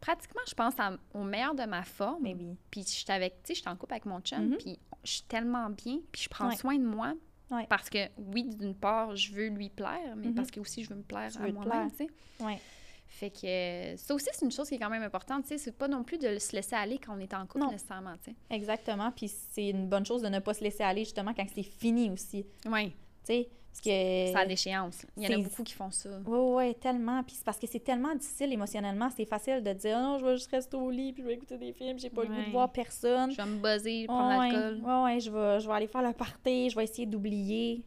pratiquement, 0.00 0.40
je 0.48 0.54
pense, 0.54 0.74
à- 0.78 0.96
au 1.14 1.22
meilleur 1.22 1.54
de 1.54 1.64
ma 1.64 1.82
forme. 1.82 2.22
Mais 2.22 2.34
oui. 2.34 2.56
Puis 2.70 2.82
je 2.82 2.88
suis 2.88 3.12
avec, 3.12 3.42
tu 3.42 3.48
sais, 3.48 3.54
je 3.54 3.60
suis 3.60 3.68
en 3.68 3.76
couple 3.76 3.94
avec 3.94 4.06
mon 4.06 4.20
chum, 4.20 4.50
Mhm. 4.50 4.56
puis 4.58 4.78
je 5.04 5.10
suis 5.10 5.22
tellement 5.22 5.68
bien, 5.70 5.98
puis 6.10 6.22
je 6.22 6.28
prends 6.28 6.48
Ouais. 6.48 6.56
soin 6.56 6.76
de 6.76 6.84
moi. 6.84 7.14
Ouais. 7.52 7.66
Parce 7.68 7.88
que, 7.90 7.98
oui, 8.16 8.44
d'une 8.56 8.74
part, 8.74 9.14
je 9.14 9.32
veux 9.32 9.48
lui 9.48 9.68
plaire, 9.68 10.16
mais 10.16 10.28
Mhm. 10.28 10.34
parce 10.34 10.50
que 10.50 10.58
aussi, 10.58 10.82
je 10.84 10.88
veux 10.90 10.96
me 10.96 11.02
plaire 11.02 11.30
Tu 11.30 11.38
à 11.38 11.52
moi-même, 11.52 11.90
tu 11.90 11.98
sais. 11.98 12.08
Ouais. 12.44 12.58
Fait 13.08 13.28
que 13.30 13.46
euh, 13.46 13.96
ça 13.98 14.14
aussi, 14.14 14.26
c'est 14.32 14.44
une 14.46 14.50
chose 14.50 14.68
qui 14.68 14.76
est 14.76 14.78
quand 14.78 14.88
même 14.88 15.02
importante, 15.02 15.42
tu 15.42 15.48
sais. 15.50 15.58
C'est 15.58 15.76
pas 15.76 15.86
non 15.86 16.02
plus 16.02 16.16
de 16.18 16.38
se 16.38 16.56
laisser 16.56 16.74
aller 16.74 16.98
quand 16.98 17.14
on 17.14 17.20
est 17.20 17.34
en 17.34 17.46
couple, 17.46 17.64
Non. 17.64 17.70
nécessairement, 17.70 18.14
tu 18.24 18.30
sais. 18.30 18.36
Exactement. 18.50 19.12
Puis 19.12 19.28
c'est 19.28 19.68
une 19.68 19.86
bonne 19.86 20.06
chose 20.06 20.22
de 20.22 20.28
ne 20.28 20.38
pas 20.38 20.54
se 20.54 20.64
laisser 20.64 20.82
aller 20.82 21.04
justement 21.04 21.34
quand 21.34 21.44
c'est 21.54 21.62
fini 21.62 22.10
aussi. 22.10 22.46
Oui, 22.66 22.90
Tu 22.90 22.94
sais, 23.24 23.48
parce 23.72 23.80
que. 23.80 24.32
ça 24.32 24.40
a 24.40 24.46
d'échéance. 24.46 25.06
Il 25.16 25.22
y 25.22 25.34
en 25.34 25.40
a 25.40 25.42
beaucoup 25.42 25.62
qui 25.62 25.72
font 25.72 25.90
ça. 25.90 26.10
Oui, 26.26 26.38
oui, 26.38 26.74
tellement. 26.74 27.22
Puis 27.22 27.36
c'est 27.36 27.44
parce 27.44 27.58
que 27.58 27.66
c'est 27.66 27.80
tellement 27.80 28.14
difficile 28.14 28.52
émotionnellement. 28.52 29.08
C'est 29.16 29.24
facile 29.24 29.62
de 29.62 29.72
dire, 29.72 29.98
non, 29.98 30.18
je 30.18 30.26
vais 30.26 30.34
juste 30.34 30.50
rester 30.50 30.76
au 30.76 30.90
lit, 30.90 31.14
puis 31.14 31.22
je 31.22 31.28
vais 31.28 31.34
écouter 31.34 31.56
des 31.56 31.72
films, 31.72 31.98
j'ai 31.98 32.10
pas 32.10 32.22
le 32.22 32.28
goût 32.28 32.44
de 32.46 32.50
voir 32.50 32.70
personne. 32.70 33.30
Je 33.30 33.36
vais 33.36 33.46
me 33.46 33.56
buzzer, 33.56 34.04
prendre 34.06 34.38
ouais, 34.38 34.52
l'alcool. 34.52 34.80
ouais, 34.84 35.02
ouais, 35.04 35.20
je 35.20 35.30
vais, 35.30 35.60
je 35.60 35.66
vais 35.66 35.74
aller 35.74 35.86
faire 35.86 36.02
le 36.02 36.12
party, 36.12 36.68
je 36.68 36.76
vais 36.76 36.84
essayer 36.84 37.06
d'oublier. 37.06 37.82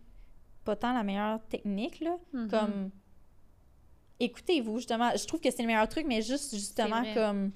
Pas 0.63 0.75
tant 0.75 0.93
la 0.93 1.03
meilleure 1.03 1.39
technique, 1.47 1.99
là. 1.99 2.17
Mhm. 2.33 2.49
Comme. 2.49 2.89
Écoutez-vous, 4.19 4.77
justement. 4.77 5.11
Je 5.15 5.25
trouve 5.27 5.39
que 5.39 5.51
c'est 5.51 5.61
le 5.61 5.67
meilleur 5.67 5.87
truc, 5.87 6.05
mais 6.07 6.23
juste, 6.23 6.55
justement, 6.55 7.03
comme. 7.13 7.51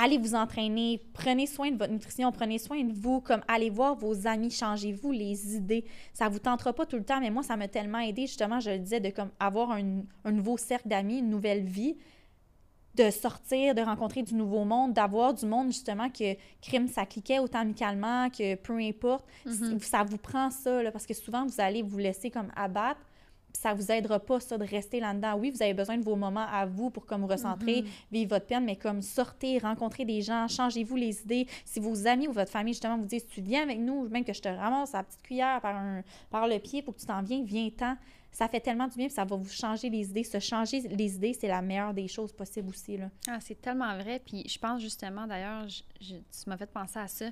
Allez 0.00 0.16
vous 0.16 0.36
entraîner, 0.36 1.02
prenez 1.12 1.46
soin 1.46 1.72
de 1.72 1.76
votre 1.76 1.92
nutrition, 1.92 2.30
prenez 2.30 2.58
soin 2.58 2.84
de 2.84 2.92
vous, 2.92 3.20
comme 3.20 3.40
allez 3.48 3.68
voir 3.68 3.96
vos 3.96 4.28
amis, 4.28 4.50
changez-vous 4.50 5.10
les 5.10 5.56
idées. 5.56 5.84
Ça 6.12 6.28
vous 6.28 6.38
tentera 6.38 6.72
pas 6.72 6.86
tout 6.86 6.96
le 6.96 7.04
temps, 7.04 7.18
mais 7.18 7.30
moi, 7.30 7.42
ça 7.42 7.56
m'a 7.56 7.66
tellement 7.66 7.98
aidé, 7.98 8.22
justement, 8.28 8.60
je 8.60 8.70
le 8.70 8.78
disais, 8.78 9.00
de 9.00 9.10
comme 9.10 9.30
avoir 9.40 9.72
un, 9.72 10.02
un 10.24 10.30
nouveau 10.30 10.56
cercle 10.56 10.86
d'amis, 10.86 11.18
une 11.18 11.30
nouvelle 11.30 11.64
vie, 11.64 11.96
de 12.94 13.10
sortir, 13.10 13.74
de 13.74 13.82
rencontrer 13.82 14.22
du 14.22 14.34
nouveau 14.34 14.64
monde, 14.64 14.92
d'avoir 14.92 15.34
du 15.34 15.46
monde, 15.46 15.68
justement, 15.68 16.10
que 16.10 16.36
crime, 16.62 16.86
ça 16.86 17.04
cliquait 17.04 17.40
autant 17.40 17.60
amicalement, 17.60 18.30
que 18.30 18.54
peu 18.54 18.78
importe. 18.78 19.26
Mhm. 19.46 19.80
Ça 19.80 20.04
vous 20.04 20.18
prend 20.18 20.50
ça, 20.50 20.80
là, 20.80 20.92
parce 20.92 21.06
que 21.06 21.14
souvent, 21.14 21.44
vous 21.44 21.60
allez 21.60 21.82
vous 21.82 21.98
laisser 21.98 22.30
comme 22.30 22.52
abattre, 22.54 23.00
ça 23.52 23.74
vous 23.74 23.90
aidera 23.90 24.20
pas, 24.20 24.38
ça, 24.40 24.56
de 24.58 24.64
rester 24.64 25.00
là-dedans. 25.00 25.34
Oui, 25.36 25.50
vous 25.50 25.62
avez 25.62 25.74
besoin 25.74 25.96
de 25.98 26.02
vos 26.04 26.14
moments 26.16 26.46
à 26.50 26.64
vous 26.66 26.90
pour 26.90 27.06
comme 27.06 27.22
vous 27.22 27.26
recentrer, 27.26 27.82
Mhm. 27.82 27.88
vivre 28.12 28.30
votre 28.30 28.46
peine, 28.46 28.64
mais 28.64 28.76
comme 28.76 29.02
sortez, 29.02 29.58
rencontrez 29.58 30.04
des 30.04 30.22
gens, 30.22 30.46
changez-vous 30.48 30.96
les 30.96 31.20
idées. 31.22 31.46
Si 31.64 31.80
vos 31.80 32.06
amis 32.06 32.28
ou 32.28 32.32
votre 32.32 32.52
famille, 32.52 32.74
justement, 32.74 32.96
vous 32.98 33.04
disent, 33.06 33.26
tu 33.26 33.40
viens 33.40 33.62
avec 33.62 33.78
nous, 33.78 34.08
même 34.08 34.24
que 34.24 34.32
je 34.32 34.40
te 34.42 34.48
ramasse 34.48 34.94
à 34.94 34.98
la 34.98 35.04
petite 35.04 35.22
cuillère 35.22 35.60
par, 35.60 35.74
un, 35.76 36.02
par 36.30 36.46
le 36.46 36.58
pied 36.58 36.82
pour 36.82 36.94
que 36.94 37.00
tu 37.00 37.06
t'en 37.06 37.22
viennes, 37.22 37.44
viens-t'en. 37.44 37.96
Ça 38.30 38.46
fait 38.46 38.60
tellement 38.60 38.86
du 38.86 38.94
bien, 38.96 39.06
puis 39.06 39.14
ça 39.14 39.24
va 39.24 39.34
vous 39.34 39.48
changer 39.48 39.88
les 39.90 40.10
idées. 40.10 40.22
Se 40.22 40.38
changer 40.38 40.80
les 40.82 41.16
idées, 41.16 41.32
c'est 41.32 41.48
la 41.48 41.62
meilleure 41.62 41.94
des 41.94 42.06
choses 42.06 42.30
possibles 42.32 42.68
aussi, 42.68 42.96
là. 42.98 43.10
Ah, 43.26 43.38
c'est 43.40 43.60
tellement 43.60 43.96
vrai. 43.96 44.20
Puis 44.24 44.44
je 44.46 44.58
pense 44.58 44.80
justement, 44.82 45.26
d'ailleurs, 45.26 45.66
tu 45.98 46.14
m'as 46.46 46.56
fait 46.58 46.70
penser 46.70 46.98
à 46.98 47.08
ça. 47.08 47.24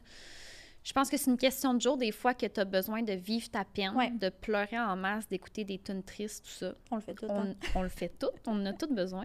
Je 0.86 0.92
pense 0.92 1.10
que 1.10 1.16
c'est 1.16 1.28
une 1.32 1.36
question 1.36 1.74
de 1.74 1.80
jour, 1.80 1.96
des 1.96 2.12
fois, 2.12 2.32
que 2.32 2.46
tu 2.46 2.60
as 2.60 2.64
besoin 2.64 3.02
de 3.02 3.12
vivre 3.12 3.50
ta 3.50 3.64
peine, 3.64 3.90
Ouais. 3.96 4.08
de 4.10 4.28
pleurer 4.28 4.78
en 4.78 4.94
masse, 4.94 5.26
d'écouter 5.28 5.64
des 5.64 5.78
tunes 5.80 6.04
tristes, 6.04 6.44
tout 6.44 6.50
ça. 6.52 6.74
On 6.92 6.94
le 6.94 7.00
fait 7.02 7.14
tout. 7.14 7.26
On, 7.74 7.82
le 7.82 7.88
fait 7.88 8.12
tout, 8.16 8.28
on 8.46 8.52
en 8.62 8.66
a 8.66 8.72
tout 8.72 8.86
besoin. 8.94 9.24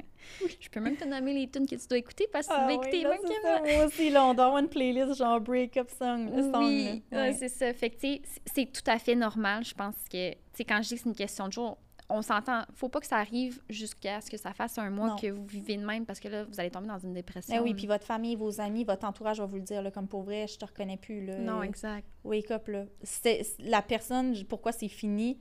Je 0.60 0.70
peux 0.70 0.80
même 0.80 0.98
te 0.98 1.06
nommer 1.06 1.36
les 1.36 1.48
tunes 1.48 1.68
que 1.68 1.76
tu 1.76 1.88
dois 1.88 2.00
écouter 2.00 2.28
parce 2.34 2.48
que 2.48 2.52
tu 2.54 2.60
Ah 2.60 2.64
dois 2.68 2.78
oui, 2.80 2.88
écouter 2.88 3.04
là, 3.04 3.10
même 3.12 3.22
ça, 3.44 3.76
moi. 3.76 3.86
aussi, 3.86 4.10
là, 4.10 4.26
on 4.26 4.34
doit 4.34 4.46
avoir 4.46 4.60
une 4.64 4.70
playlist 4.70 5.14
genre 5.20 5.40
break-up 5.40 5.88
song. 6.00 6.30
song, 6.52 6.64
Oui, 6.66 7.04
ouais, 7.12 7.34
c'est 7.34 7.50
ça. 7.50 7.72
Fait 7.76 7.92
que, 7.92 7.96
tu 7.98 8.08
sais, 8.08 8.22
c'est- 8.26 8.42
c'est 8.56 8.66
tout 8.72 8.90
à 8.90 8.98
fait 8.98 9.14
normal. 9.14 9.64
Je 9.64 9.76
pense 9.76 9.94
que, 10.12 10.32
tu 10.32 10.38
sais, 10.56 10.66
quand 10.66 10.82
je 10.82 10.88
dis 10.90 10.96
que 10.96 11.02
c'est 11.02 11.10
une 11.10 11.16
question 11.16 11.48
de 11.48 11.54
jour, 11.54 11.78
on 12.12 12.22
s'entend. 12.22 12.64
Faut 12.74 12.90
pas 12.90 13.00
que 13.00 13.08
ça 13.08 13.18
arrive 13.18 13.62
jusqu'à 13.70 14.22
ce 14.22 14.30
que 14.30 14.38
ça 14.38 14.54
fasse 14.54 14.78
un 14.78 14.90
mois 14.90 15.10
Non. 15.10 15.16
que 15.16 15.28
vous 15.28 15.46
vivez 15.46 15.78
de 15.78 15.86
même 15.86 16.06
parce 16.06 16.20
que 16.20 16.28
là, 16.28 16.44
vous 16.44 16.60
allez 16.60 16.70
tomber 16.70 16.88
dans 16.88 17.00
une 17.00 17.14
dépression. 17.14 17.56
Ben 17.56 17.64
oui, 17.64 17.74
puis 17.74 17.88
votre 17.88 18.06
famille, 18.06 18.36
vos 18.36 18.60
amis, 18.62 18.84
votre 18.84 19.06
entourage 19.06 19.40
va 19.40 19.46
vous 19.46 19.56
le 19.58 19.62
dire, 19.64 19.82
là, 19.82 19.92
comme 19.92 20.08
pour 20.08 20.24
vrai, 20.24 20.48
je 20.48 20.58
te 20.58 20.66
reconnais 20.66 20.98
plus. 20.98 21.26
Là. 21.26 21.38
Non, 21.40 21.64
exact. 21.64 22.08
Wake 22.24 22.52
up, 22.52 22.68
là. 22.68 22.86
C'est, 23.04 23.42
la 23.60 23.82
personne, 23.82 24.36
pourquoi 24.46 24.72
c'est 24.72 24.88
fini, 24.90 25.40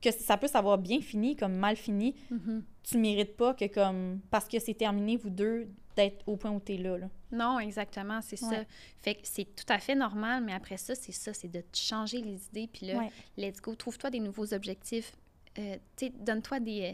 que 0.00 0.10
ça 0.10 0.36
peut 0.38 0.48
savoir 0.48 0.78
bien 0.78 1.00
fini, 1.00 1.36
comme 1.36 1.52
mal 1.54 1.76
fini, 1.76 2.14
Mhm. 2.30 2.64
tu 2.82 2.96
mérites 2.98 3.36
pas 3.36 3.52
que, 3.54 3.66
comme, 3.66 4.20
parce 4.30 4.48
que 4.48 4.58
c'est 4.58 4.72
terminé, 4.74 5.16
vous 5.16 5.28
deux, 5.30 5.68
d'être 5.96 6.26
au 6.26 6.36
point 6.36 6.52
où 6.52 6.60
t'es 6.60 6.76
là, 6.78 6.96
là. 6.96 7.08
Non, 7.32 7.58
exactement, 7.58 8.20
c'est 8.22 8.36
ça. 8.36 8.64
Fait 9.02 9.14
que 9.16 9.20
c'est 9.24 9.44
tout 9.44 9.64
à 9.68 9.78
fait 9.78 9.94
normal, 9.94 10.42
mais 10.42 10.52
après 10.54 10.76
ça, 10.78 10.94
c'est 10.94 11.12
ça, 11.12 11.34
c'est 11.34 11.48
de 11.48 11.62
changer 11.74 12.22
les 12.22 12.46
idées, 12.46 12.68
puis 12.72 12.86
là, 12.86 12.98
Ouais. 12.98 13.10
let's 13.36 13.60
go, 13.60 13.74
trouve-toi 13.74 14.08
des 14.10 14.20
nouveaux 14.20 14.54
objectifs. 14.54 15.12
Euh, 15.58 15.76
donne-toi 16.20 16.60
des, 16.60 16.82
euh, 16.82 16.92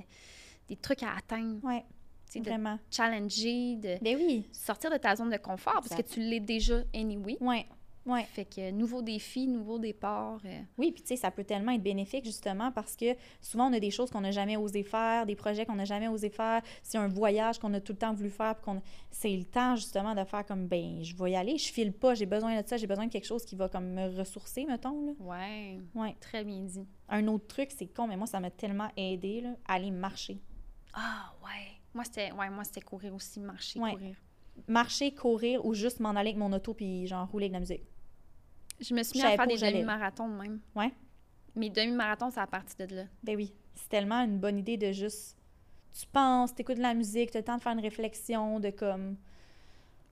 des 0.69 0.77
trucs 0.77 1.03
à 1.03 1.14
atteindre, 1.16 1.62
Ouais, 1.64 1.85
tu 2.27 2.33
sais, 2.35 2.40
de 2.40 2.45
vraiment. 2.49 2.79
challenger, 2.90 3.77
de 3.77 3.99
Ben 4.03 4.16
oui. 4.16 4.49
sortir 4.53 4.90
de 4.90 4.97
ta 4.97 5.14
zone 5.14 5.31
de 5.31 5.37
confort, 5.37 5.83
parce 5.87 5.95
que 5.95 6.03
tu 6.09 6.21
l'es 6.21 6.40
déjà 6.40 6.83
anyway. 6.95 7.37
Ouais, 7.40 7.66
ouais. 8.07 8.23
Fait 8.25 8.45
que 8.45 8.71
nouveau 8.71 9.03
défi, 9.03 9.47
nouveau 9.49 9.79
départ. 9.79 10.40
euh, 10.45 10.61
Oui, 10.79 10.92
puis 10.92 11.03
tu 11.03 11.09
sais, 11.09 11.16
ça 11.16 11.31
peut 11.31 11.45
tellement 11.45 11.73
être 11.73 11.83
bénéfique 11.83 12.25
justement 12.25 12.73
parce 12.73 12.97
que 12.97 13.14
souvent 13.40 13.69
on 13.69 13.73
a 13.73 13.81
des 13.81 13.90
choses 13.90 14.11
qu'on 14.11 14.21
n'a 14.23 14.31
jamais 14.31 14.57
osé 14.57 14.83
faire, 14.83 15.27
des 15.27 15.37
projets 15.37 15.66
qu'on 15.66 15.75
n'a 15.75 15.85
jamais 15.85 16.09
osé 16.09 16.31
faire. 16.31 16.62
C'est 16.83 16.99
un 16.99 17.09
voyage 17.09 17.59
qu'on 17.59 17.73
a 17.75 17.81
tout 17.81 17.92
le 17.92 17.99
temps 17.99 18.14
voulu 18.14 18.31
faire, 18.31 18.61
qu'on 18.61 18.81
c'est 19.11 19.37
le 19.37 19.45
temps 19.45 19.77
justement 19.77 20.14
de 20.14 20.25
faire 20.25 20.45
comme 20.47 20.66
ben 20.66 21.03
je 21.03 21.14
vais 21.16 21.33
y 21.33 21.37
aller, 21.37 21.59
je 21.59 21.73
file 21.73 21.92
pas, 21.92 22.14
j'ai 22.14 22.27
besoin 22.27 22.61
de 22.61 22.66
ça, 22.66 22.77
j'ai 22.77 22.87
besoin 22.87 23.07
de 23.07 23.12
quelque 23.12 23.27
chose 23.27 23.45
qui 23.45 23.57
va 23.57 23.69
comme 23.69 23.87
me 23.92 24.16
ressourcer 24.19 24.64
mettons 24.66 25.07
là. 25.07 25.12
ouais, 25.21 25.79
Ouais. 25.95 26.14
très 26.21 26.45
bien 26.45 26.61
dit. 26.62 26.87
Un 27.09 27.27
autre 27.29 27.47
truc, 27.47 27.71
c'est 27.77 27.87
con, 27.87 28.07
mais 28.07 28.16
moi 28.16 28.27
ça 28.27 28.40
m'a 28.40 28.51
tellement 28.51 28.88
aidé 28.97 29.40
là, 29.42 29.51
aller 29.66 29.90
marcher. 29.90 30.38
Ah, 30.95 31.33
ouais. 31.45 31.73
Moi, 31.95 32.05
c'était 32.05 32.33
ouais, 32.33 32.49
moi, 32.51 32.64
c'était 32.64 32.81
courir 32.83 33.14
aussi, 33.14 33.40
marcher, 33.40 33.81
Ouais. 33.81 33.92
courir. 33.92 34.16
Marcher, 34.69 35.14
courir 35.14 35.64
ou 35.66 35.75
juste 35.75 36.01
m'en 36.01 36.11
aller 36.11 36.31
avec 36.31 36.37
mon 36.37 36.53
auto 36.53 36.73
puis 36.75 37.07
genre 37.07 37.29
rouler 37.31 37.45
avec 37.47 37.53
la 37.55 37.61
musique. 37.61 37.83
Je 38.81 38.95
me 38.95 39.03
suis 39.03 39.19
mis 39.19 39.25
à 39.25 39.37
faire 39.37 39.47
des 39.47 39.57
demi-marathons 39.59 40.29
même. 40.29 40.61
Ouais. 40.75 40.93
Mes 41.55 41.71
demi-marathons, 41.71 42.31
c'est 42.31 42.41
à 42.41 42.47
partir 42.47 42.87
de 42.87 42.97
là. 42.97 43.05
Ben 43.23 43.37
oui, 43.37 43.53
c'est 43.75 43.89
tellement 43.89 44.21
une 44.23 44.39
bonne 44.39 44.59
idée 44.59 44.77
de 44.77 44.93
juste 44.93 45.37
tu 45.99 46.07
penses, 46.09 46.55
t'écoutes 46.55 46.77
de 46.77 46.83
la 46.83 46.93
musique, 46.93 47.31
t'as 47.31 47.39
le 47.39 47.45
temps 47.47 47.57
de 47.57 47.62
faire 47.62 47.73
une 47.73 47.81
réflexion, 47.81 48.61
de 48.61 48.69
comme 48.71 49.17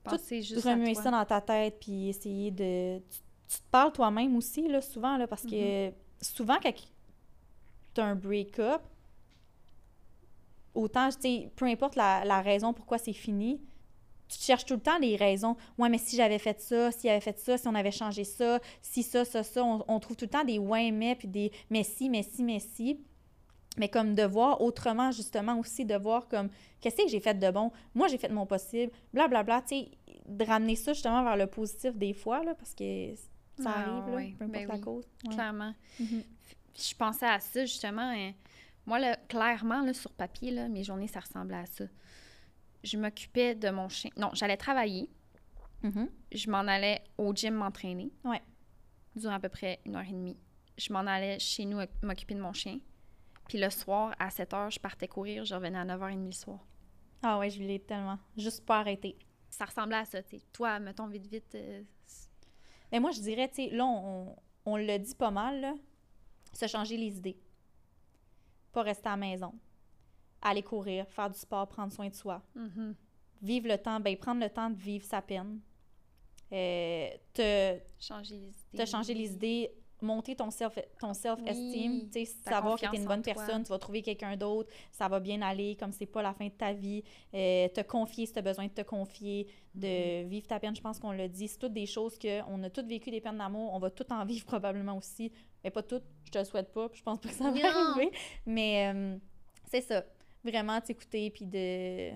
Penser 0.03 0.39
de 0.39 0.43
juste 0.45 0.65
à 0.65 0.71
remuer 0.73 0.93
toi. 0.93 1.03
ça 1.03 1.11
dans 1.11 1.25
ta 1.25 1.41
tête 1.41 1.79
puis 1.79 2.09
essayer 2.09 2.49
de 2.49 2.97
tu, 2.99 3.19
tu 3.47 3.57
te 3.57 3.69
parles 3.69 3.91
toi-même 3.91 4.35
aussi 4.35 4.67
là 4.67 4.81
souvent 4.81 5.15
là 5.17 5.27
parce 5.27 5.43
que 5.43 5.89
Mm-hmm. 5.89 5.93
souvent 6.21 6.57
quand 6.61 6.73
tu 7.93 8.01
as 8.01 8.05
un 8.05 8.15
break-up 8.15 8.81
autant 10.73 11.09
tu 11.09 11.21
sais 11.21 11.51
peu 11.55 11.65
importe 11.65 11.95
la, 11.95 12.25
la 12.25 12.41
raison 12.41 12.73
pourquoi 12.73 12.97
c'est 12.97 13.13
fini 13.13 13.61
tu 14.27 14.39
cherches 14.39 14.65
tout 14.65 14.73
le 14.75 14.79
temps 14.79 14.99
des 14.99 15.15
raisons 15.15 15.55
ouais 15.77 15.89
mais 15.89 15.97
si 15.97 16.15
j'avais 16.15 16.39
fait 16.39 16.59
ça 16.59 16.91
si 16.91 17.07
avait 17.09 17.19
fait 17.21 17.37
ça 17.39 17.57
si 17.57 17.67
on 17.67 17.75
avait 17.75 17.91
changé 17.91 18.23
ça 18.23 18.59
si 18.81 19.03
ça 19.03 19.23
ça 19.25 19.43
ça 19.43 19.63
on, 19.63 19.83
on 19.87 19.99
trouve 19.99 20.15
tout 20.17 20.25
le 20.25 20.29
temps 20.31 20.43
des 20.43 20.57
ouais 20.59 20.91
mais 20.91 21.15
puis 21.15 21.27
des 21.27 21.51
mais 21.69 21.83
si 21.83 22.09
mais 22.09 22.23
si 22.23 22.43
mais 22.43 22.59
si 22.59 22.99
mais 23.77 23.89
comme 23.89 24.15
de 24.15 24.23
voir 24.23 24.61
autrement 24.61 25.11
justement 25.11 25.59
aussi 25.59 25.85
de 25.85 25.95
voir 25.95 26.27
comme 26.27 26.49
qu'est-ce 26.81 26.95
que 27.03 27.07
j'ai 27.09 27.19
fait 27.19 27.33
de 27.37 27.51
bon? 27.51 27.71
Moi 27.93 28.07
j'ai 28.07 28.17
fait 28.17 28.29
de 28.29 28.33
mon 28.33 28.45
possible 28.45 28.91
blablabla 29.13 29.61
tu 29.61 29.67
sais 29.75 29.91
de 30.27 30.43
ramener 30.45 30.75
ça 30.75 30.93
justement 30.93 31.23
vers 31.23 31.37
le 31.37 31.45
positif 31.47 31.95
des 31.95 32.13
fois 32.13 32.43
là 32.43 32.55
parce 32.55 32.73
que 32.73 33.13
ça 33.59 33.69
Ah, 33.75 33.79
arrive 33.81 34.07
là, 34.09 34.15
ouais, 34.15 34.35
peu 34.37 34.45
importe 34.45 34.51
ben 34.53 34.67
la 34.67 34.73
oui, 34.75 34.81
cause 34.81 35.05
Ouais. 35.27 35.33
Clairement. 35.35 35.73
Mhm. 35.99 36.23
je 36.77 36.95
pensais 36.95 37.27
à 37.27 37.39
ça 37.39 37.65
justement. 37.65 38.11
hein. 38.15 38.31
Moi, 38.87 38.99
là, 38.99 39.15
clairement, 39.27 39.81
là, 39.81 39.93
sur 39.93 40.11
papier, 40.11 40.51
là, 40.51 40.67
mes 40.67 40.83
journées, 40.83 41.07
ça 41.07 41.19
ressemblait 41.19 41.57
à 41.57 41.65
ça. 41.65 41.85
Je 42.85 42.97
m'occupais 42.97 43.55
de 43.55 43.69
mon 43.69 43.89
chien. 43.89 44.11
Non, 44.15 44.29
j'allais 44.33 44.57
travailler. 44.57 45.09
Mhm. 45.83 46.09
Je 46.31 46.49
m'en 46.49 46.59
allais 46.59 47.03
au 47.17 47.33
gym 47.33 47.55
m'entraîner. 47.55 48.11
Ouais. 48.23 48.41
Durant 49.15 49.33
à 49.35 49.39
peu 49.39 49.49
près 49.49 49.79
une 49.85 49.95
heure 49.95 50.03
et 50.07 50.11
demie. 50.13 50.37
Je 50.77 50.93
m'en 50.93 50.99
allais 50.99 51.39
chez 51.39 51.65
nous 51.65 51.79
oc- 51.79 51.89
m'occuper 52.03 52.35
de 52.35 52.41
mon 52.41 52.53
chien. 52.53 52.79
Puis 53.49 53.57
le 53.59 53.69
soir, 53.69 54.13
à 54.19 54.29
7 54.29 54.53
heures, 54.53 54.71
je 54.71 54.79
partais 54.79 55.07
courir. 55.07 55.45
Je 55.45 55.53
revenais 55.55 55.77
à 55.79 55.85
9h30 55.85 56.25
le 56.25 56.31
soir. 56.31 56.59
ah 57.23 57.39
ouais 57.39 57.49
je 57.49 57.59
l'ai 57.61 57.79
tellement 57.79 58.19
juste 58.37 58.65
pas 58.65 58.79
arrêter 58.79 59.17
Ça 59.49 59.65
ressemblait 59.65 59.97
à 59.97 60.05
ça, 60.05 60.21
tu 60.21 60.37
sais. 60.37 60.45
Toi, 60.53 60.79
mettons 60.79 61.07
vite, 61.07 61.25
vite. 61.27 61.55
euh, 61.55 61.81
mais 62.91 62.99
moi 62.99 63.11
je 63.11 63.19
dirais 63.21 63.47
tu 63.49 63.55
sais 63.55 63.69
là 63.71 63.85
on, 63.85 64.35
on 64.65 64.75
l'a 64.77 64.99
dit 64.99 65.15
pas 65.15 65.31
mal 65.31 65.59
là 65.59 65.73
se 66.53 66.67
changer 66.67 66.97
les 66.97 67.17
idées 67.17 67.37
pas 68.71 68.83
rester 68.83 69.07
à 69.07 69.11
la 69.11 69.17
maison. 69.17 69.53
Aller 70.47 70.61
courir, 70.63 71.05
faire 71.09 71.29
du 71.29 71.37
sport, 71.39 71.67
prendre 71.67 71.91
soin 71.91 72.07
de 72.07 72.13
soi. 72.15 72.41
Mhm. 72.55 72.95
Vivre 73.41 73.67
le 73.67 73.77
temps, 73.77 73.99
ben 73.99 74.15
prendre 74.17 74.41
le 74.41 74.49
temps 74.49 74.69
de 74.69 74.77
vivre 74.77 75.03
sa 75.05 75.21
peine. 75.21 75.59
Euh, 76.53 77.09
te, 77.33 77.77
Changer 77.99 78.35
les 78.35 78.47
idées. 78.49 78.77
te 78.77 78.85
changer 78.85 79.13
les 79.15 79.33
idées, 79.33 79.71
monter 80.01 80.35
ton 80.35 80.51
self 80.51 80.77
ton 80.99 81.07
Oui, 81.09 81.15
sais, 82.13 82.25
ta 82.43 82.51
savoir 82.51 82.79
que 82.79 82.85
tu 82.85 82.95
es 82.95 82.99
une 82.99 83.05
bonne 83.05 83.23
personne, 83.23 83.63
tu 83.63 83.69
vas 83.69 83.79
trouver 83.79 84.01
quelqu'un 84.03 84.37
d'autre, 84.37 84.69
ça 84.91 85.07
va 85.07 85.19
bien 85.19 85.41
aller, 85.41 85.75
comme 85.75 85.91
c'est 85.91 86.05
pas 86.05 86.21
la 86.21 86.33
fin 86.33 86.45
de 86.45 86.51
ta 86.51 86.71
vie, 86.73 87.03
Euh, 87.33 87.67
te 87.69 87.81
confier 87.81 88.27
si 88.27 88.33
tu 88.33 88.39
as 88.39 88.43
besoin 88.43 88.65
de 88.67 88.71
te 88.71 88.81
confier, 88.83 89.47
de 89.73 89.87
Mm-hmm. 89.87 90.27
vivre 90.27 90.47
ta 90.47 90.59
peine, 90.59 90.75
je 90.75 90.81
pense 90.81 90.99
qu'on 90.99 91.11
l'a 91.11 91.27
dit, 91.27 91.47
c'est 91.47 91.57
toutes 91.57 91.73
des 91.73 91.87
choses 91.87 92.17
que 92.19 92.41
on 92.47 92.61
a 92.63 92.69
toutes 92.69 92.87
vécu 92.87 93.09
des 93.09 93.21
peines 93.21 93.37
d'amour, 93.39 93.73
on 93.73 93.79
va 93.79 93.89
tout 93.89 94.05
en 94.13 94.23
vivre 94.25 94.45
probablement 94.45 94.95
aussi, 94.97 95.31
mais 95.63 95.71
pas 95.71 95.81
toutes, 95.83 96.03
je 96.25 96.31
te 96.31 96.37
le 96.37 96.45
souhaite 96.45 96.71
pas, 96.71 96.87
je 96.93 97.01
pense 97.01 97.19
pas 97.19 97.29
que 97.29 97.35
ça 97.35 97.49
va 97.49 97.57
Non. 97.59 97.65
arriver, 97.65 98.11
mais 98.45 98.93
euh, 98.93 99.17
c'est 99.71 99.81
ça, 99.81 100.05
vraiment 100.45 100.79
t'écouter 100.81 101.29
puis 101.31 101.45
de 101.45 102.11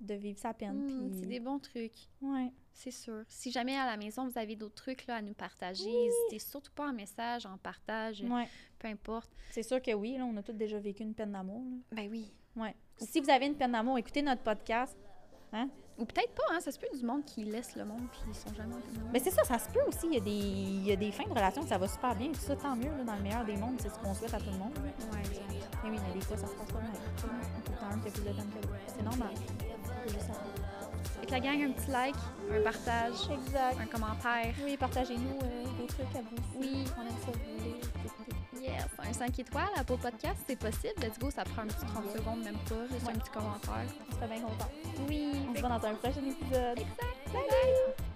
de 0.00 0.14
vivre 0.14 0.38
sa 0.38 0.54
peine 0.54 0.84
Mm, 0.84 0.86
puis 1.10 1.18
C'est 1.20 1.26
des 1.26 1.40
bons 1.40 1.58
trucs. 1.58 2.08
ouais. 2.22 2.52
C'est 2.72 2.92
sûr. 2.92 3.24
Si 3.26 3.50
jamais 3.50 3.74
à 3.76 3.84
la 3.86 3.96
maison, 3.96 4.28
vous 4.28 4.38
avez 4.38 4.54
d'autres 4.54 4.76
trucs 4.76 5.04
là, 5.08 5.16
à 5.16 5.22
nous 5.22 5.34
partager, 5.34 5.90
n'hésitez 5.90 6.38
surtout 6.38 6.70
pas 6.70 6.88
en 6.88 6.92
message, 6.92 7.44
en 7.46 7.58
partage, 7.58 8.20
Ouais. 8.22 8.46
peu 8.78 8.86
importe. 8.86 9.28
C'est 9.50 9.64
sûr 9.64 9.82
que 9.82 9.92
oui, 9.92 10.16
là, 10.16 10.24
on 10.24 10.36
a 10.36 10.42
tous 10.44 10.52
déjà 10.52 10.78
vécu 10.78 11.02
une 11.02 11.14
peine 11.14 11.32
d'amour. 11.32 11.64
Ben 11.90 12.08
oui. 12.08 12.30
Ouais. 12.54 12.76
Si 12.98 13.18
vous 13.20 13.28
avez 13.28 13.46
une 13.46 13.56
peine 13.56 13.72
d'amour, 13.72 13.98
écoutez 13.98 14.22
notre 14.22 14.42
podcast. 14.42 14.96
Hein? 15.52 15.68
Ou 15.98 16.04
peut-être 16.04 16.32
pas, 16.34 16.54
hein? 16.54 16.60
Ça 16.60 16.70
se 16.70 16.78
peut 16.78 16.86
du 16.96 17.04
monde 17.04 17.24
qui 17.24 17.42
laisse 17.44 17.74
le 17.74 17.84
monde 17.84 18.02
puis 18.12 18.20
ils 18.28 18.34
sont 18.34 18.54
jamais. 18.54 18.74
Mais 19.12 19.18
c'est 19.18 19.30
ça, 19.30 19.42
ça 19.44 19.58
se 19.58 19.68
peut 19.70 19.80
aussi. 19.88 20.06
Il 20.06 20.14
y, 20.14 20.16
a 20.16 20.20
des, 20.20 20.30
il 20.30 20.86
y 20.86 20.92
a 20.92 20.96
des 20.96 21.10
fins 21.10 21.24
de 21.24 21.30
relation 21.30 21.62
que 21.62 21.68
ça 21.68 21.78
va 21.78 21.88
super 21.88 22.14
bien. 22.14 22.28
Tout 22.28 22.40
ça, 22.40 22.54
tant 22.54 22.76
mieux, 22.76 22.90
là, 22.96 23.04
dans 23.04 23.16
le 23.16 23.22
meilleur 23.22 23.44
des 23.44 23.56
mondes. 23.56 23.76
C'est 23.80 23.88
ce 23.88 23.98
qu'on 23.98 24.14
souhaite 24.14 24.34
à 24.34 24.38
tout 24.38 24.50
le 24.52 24.58
monde. 24.58 24.72
Ouais, 24.78 25.18
exact. 25.20 25.42
Mais 25.82 25.90
oui, 25.90 25.98
mais 26.06 26.12
des 26.14 26.24
fois, 26.24 26.36
ça 26.36 26.46
se 26.46 26.52
passe 26.52 26.70
pas 26.72 26.80
bien. 26.80 26.90
Tout 27.16 27.26
le 27.72 27.76
temps 27.78 27.98
plus 28.00 28.12
de 28.12 28.30
peine 28.30 28.50
que. 28.50 28.68
C'est 28.86 29.02
normal. 29.02 29.30
Fait 31.20 31.26
que 31.26 31.30
la 31.32 31.40
gang, 31.40 31.62
un 31.62 31.72
petit 31.72 31.90
like, 31.90 32.14
un 32.52 32.62
partage, 32.62 33.28
Exact. 33.32 33.76
un 33.80 33.86
commentaire. 33.86 34.54
Oui, 34.64 34.76
partagez-nous 34.76 35.38
euh, 35.42 35.64
vos 35.80 35.86
trucs 35.86 36.14
à 36.14 36.20
vous. 36.20 36.60
Oui. 36.60 36.84
On 36.96 37.02
aime 37.02 37.08
ça, 37.24 37.32
vous. 37.32 38.27
Yes, 38.68 38.86
un 38.98 39.12
5 39.12 39.38
étoiles 39.38 39.64
à 39.76 39.82
Beau 39.82 39.96
Podcast, 39.96 40.36
c'est 40.46 40.58
possible. 40.58 40.92
Let's 41.00 41.18
go, 41.18 41.30
ça 41.30 41.44
prend 41.44 41.62
un 41.62 41.66
petit 41.66 41.86
30 41.86 42.10
secondes, 42.10 42.44
même 42.44 42.58
pas. 42.68 42.86
Juste 42.92 43.08
un 43.08 43.18
petit 43.18 43.30
commentaire. 43.30 43.86
On 44.10 44.14
serait 44.14 44.28
bien 44.28 44.40
contents. 44.40 44.70
Oui. 45.08 45.32
On 45.48 45.54
se 45.54 45.60
voit 45.60 45.68
dans 45.70 45.86
un 45.86 45.94
prochain 45.94 46.24
épisode. 46.24 46.78
Exact. 46.78 48.07